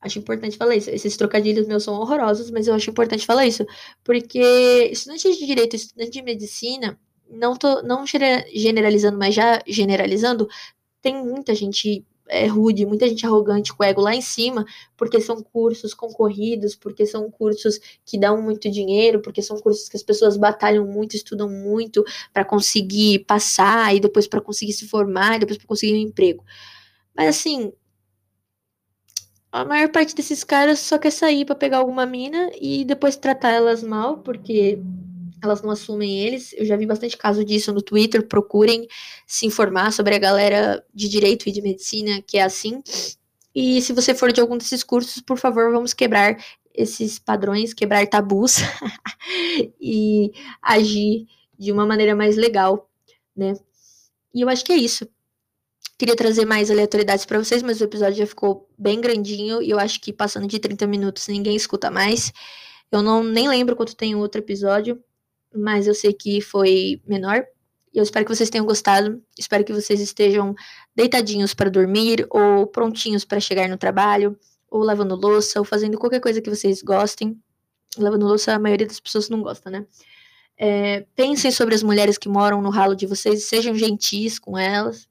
Acho 0.00 0.18
importante 0.18 0.56
falar 0.56 0.74
isso. 0.74 0.90
Esses 0.90 1.16
trocadilhos 1.16 1.66
meus 1.68 1.84
são 1.84 1.94
horrorosos, 1.94 2.50
mas 2.50 2.66
eu 2.66 2.74
acho 2.74 2.90
importante 2.90 3.24
falar 3.24 3.46
isso. 3.46 3.64
Porque 4.02 4.90
estudante 4.90 5.32
de 5.38 5.46
direito, 5.46 5.76
estudante 5.76 6.10
de 6.10 6.22
medicina, 6.22 6.98
não 7.30 7.56
tô 7.56 7.82
não 7.82 8.04
generalizando, 8.52 9.16
mas 9.16 9.34
já 9.34 9.62
generalizando, 9.66 10.48
tem 11.00 11.24
muita 11.24 11.54
gente 11.54 12.04
é, 12.32 12.46
rude, 12.46 12.86
muita 12.86 13.06
gente 13.06 13.26
arrogante 13.26 13.74
com 13.74 13.82
o 13.82 13.86
ego 13.86 14.00
lá 14.00 14.14
em 14.14 14.22
cima, 14.22 14.64
porque 14.96 15.20
são 15.20 15.42
cursos 15.42 15.92
concorridos, 15.92 16.74
porque 16.74 17.04
são 17.04 17.30
cursos 17.30 17.78
que 18.04 18.18
dão 18.18 18.40
muito 18.40 18.70
dinheiro, 18.70 19.20
porque 19.20 19.42
são 19.42 19.58
cursos 19.60 19.88
que 19.88 19.96
as 19.96 20.02
pessoas 20.02 20.36
batalham 20.36 20.86
muito, 20.86 21.14
estudam 21.14 21.48
muito 21.48 22.02
para 22.32 22.44
conseguir 22.44 23.20
passar 23.26 23.94
e 23.94 24.00
depois 24.00 24.26
para 24.26 24.40
conseguir 24.40 24.72
se 24.72 24.88
formar, 24.88 25.36
e 25.36 25.40
depois 25.40 25.58
para 25.58 25.66
conseguir 25.66 25.92
um 25.94 26.08
emprego. 26.08 26.42
Mas 27.14 27.28
assim, 27.28 27.72
a 29.52 29.64
maior 29.66 29.90
parte 29.90 30.14
desses 30.14 30.42
caras 30.42 30.78
só 30.80 30.98
quer 30.98 31.10
sair 31.10 31.44
para 31.44 31.54
pegar 31.54 31.78
alguma 31.78 32.06
mina 32.06 32.50
e 32.58 32.84
depois 32.86 33.16
tratar 33.16 33.50
elas 33.50 33.82
mal, 33.82 34.18
porque 34.18 34.78
elas 35.42 35.62
não 35.62 35.70
assumem 35.70 36.20
eles. 36.20 36.52
Eu 36.54 36.64
já 36.64 36.76
vi 36.76 36.86
bastante 36.86 37.16
caso 37.16 37.44
disso 37.44 37.72
no 37.72 37.82
Twitter. 37.82 38.26
Procurem 38.26 38.86
se 39.26 39.46
informar 39.46 39.92
sobre 39.92 40.14
a 40.14 40.18
galera 40.18 40.84
de 40.94 41.08
direito 41.08 41.48
e 41.48 41.52
de 41.52 41.60
medicina 41.60 42.22
que 42.22 42.38
é 42.38 42.42
assim. 42.42 42.82
E 43.54 43.82
se 43.82 43.92
você 43.92 44.14
for 44.14 44.32
de 44.32 44.40
algum 44.40 44.56
desses 44.56 44.82
cursos, 44.82 45.20
por 45.20 45.38
favor, 45.38 45.70
vamos 45.72 45.92
quebrar 45.92 46.36
esses 46.74 47.18
padrões, 47.18 47.74
quebrar 47.74 48.06
tabus 48.06 48.56
e 49.80 50.32
agir 50.62 51.26
de 51.58 51.70
uma 51.70 51.84
maneira 51.84 52.16
mais 52.16 52.36
legal, 52.36 52.90
né? 53.36 53.54
E 54.34 54.40
eu 54.40 54.48
acho 54.48 54.64
que 54.64 54.72
é 54.72 54.76
isso. 54.76 55.06
Queria 55.98 56.16
trazer 56.16 56.46
mais 56.46 56.70
aleatoriedades 56.70 57.26
para 57.26 57.38
vocês, 57.38 57.62
mas 57.62 57.80
o 57.80 57.84
episódio 57.84 58.18
já 58.18 58.26
ficou 58.26 58.68
bem 58.76 59.00
grandinho 59.00 59.62
e 59.62 59.70
eu 59.70 59.78
acho 59.78 60.00
que 60.00 60.12
passando 60.12 60.48
de 60.48 60.58
30 60.58 60.86
minutos 60.86 61.28
ninguém 61.28 61.54
escuta 61.54 61.90
mais. 61.90 62.32
Eu 62.90 63.02
não 63.02 63.22
nem 63.22 63.48
lembro 63.48 63.76
quanto 63.76 63.94
tem 63.94 64.14
o 64.14 64.18
outro 64.18 64.40
episódio, 64.40 65.02
mas 65.54 65.86
eu 65.86 65.94
sei 65.94 66.12
que 66.12 66.40
foi 66.40 67.00
menor. 67.06 67.44
E 67.92 67.98
eu 67.98 68.02
espero 68.02 68.24
que 68.24 68.34
vocês 68.34 68.48
tenham 68.48 68.64
gostado. 68.64 69.22
Espero 69.38 69.64
que 69.64 69.72
vocês 69.72 70.00
estejam 70.00 70.54
deitadinhos 70.94 71.52
para 71.52 71.70
dormir, 71.70 72.26
ou 72.30 72.66
prontinhos 72.66 73.24
para 73.24 73.38
chegar 73.38 73.68
no 73.68 73.76
trabalho, 73.76 74.38
ou 74.70 74.82
lavando 74.82 75.14
louça, 75.14 75.58
ou 75.58 75.64
fazendo 75.64 75.98
qualquer 75.98 76.20
coisa 76.20 76.40
que 76.40 76.48
vocês 76.48 76.82
gostem. 76.82 77.38
Lavando 77.98 78.26
louça, 78.26 78.54
a 78.54 78.58
maioria 78.58 78.86
das 78.86 78.98
pessoas 78.98 79.28
não 79.28 79.42
gosta, 79.42 79.70
né? 79.70 79.86
É, 80.56 81.06
pensem 81.14 81.50
sobre 81.50 81.74
as 81.74 81.82
mulheres 81.82 82.16
que 82.16 82.28
moram 82.28 82.62
no 82.62 82.70
ralo 82.70 82.94
de 82.94 83.06
vocês, 83.06 83.44
sejam 83.44 83.74
gentis 83.74 84.38
com 84.38 84.56
elas. 84.56 85.08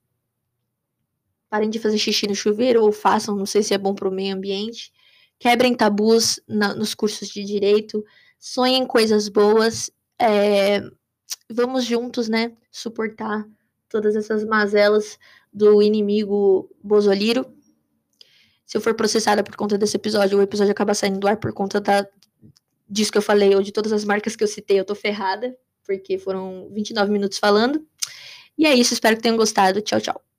Parem 1.49 1.69
de 1.69 1.77
fazer 1.77 1.97
xixi 1.97 2.27
no 2.27 2.33
chuveiro, 2.33 2.81
ou 2.81 2.91
façam, 2.91 3.35
não 3.35 3.45
sei 3.45 3.61
se 3.61 3.73
é 3.73 3.77
bom 3.77 3.93
para 3.93 4.07
o 4.07 4.11
meio 4.11 4.35
ambiente. 4.35 4.91
Quebrem 5.37 5.75
tabus 5.75 6.39
na, 6.47 6.73
nos 6.73 6.95
cursos 6.95 7.27
de 7.27 7.43
direito. 7.43 8.03
Sonhem 8.39 8.85
coisas 8.87 9.27
boas 9.27 9.91
é, 10.21 10.81
vamos 11.49 11.85
juntos, 11.85 12.29
né, 12.29 12.53
suportar 12.71 13.45
todas 13.89 14.15
essas 14.15 14.45
mazelas 14.45 15.17
do 15.51 15.81
inimigo 15.81 16.69
Bozoliro. 16.81 17.45
Se 18.65 18.77
eu 18.77 18.81
for 18.81 18.93
processada 18.93 19.43
por 19.43 19.55
conta 19.55 19.77
desse 19.77 19.97
episódio, 19.97 20.37
o 20.37 20.41
episódio 20.41 20.71
acaba 20.71 20.93
saindo 20.93 21.19
do 21.19 21.27
ar 21.27 21.37
por 21.37 21.51
conta 21.51 21.81
da, 21.81 22.07
disso 22.87 23.11
que 23.11 23.17
eu 23.17 23.21
falei, 23.21 23.53
ou 23.55 23.61
de 23.61 23.71
todas 23.71 23.91
as 23.91 24.05
marcas 24.05 24.35
que 24.35 24.43
eu 24.43 24.47
citei, 24.47 24.79
eu 24.79 24.85
tô 24.85 24.95
ferrada, 24.95 25.55
porque 25.85 26.17
foram 26.17 26.69
29 26.71 27.11
minutos 27.11 27.37
falando. 27.37 27.85
E 28.57 28.65
é 28.65 28.73
isso, 28.73 28.93
espero 28.93 29.15
que 29.17 29.23
tenham 29.23 29.37
gostado. 29.37 29.81
Tchau, 29.81 29.99
tchau. 29.99 30.30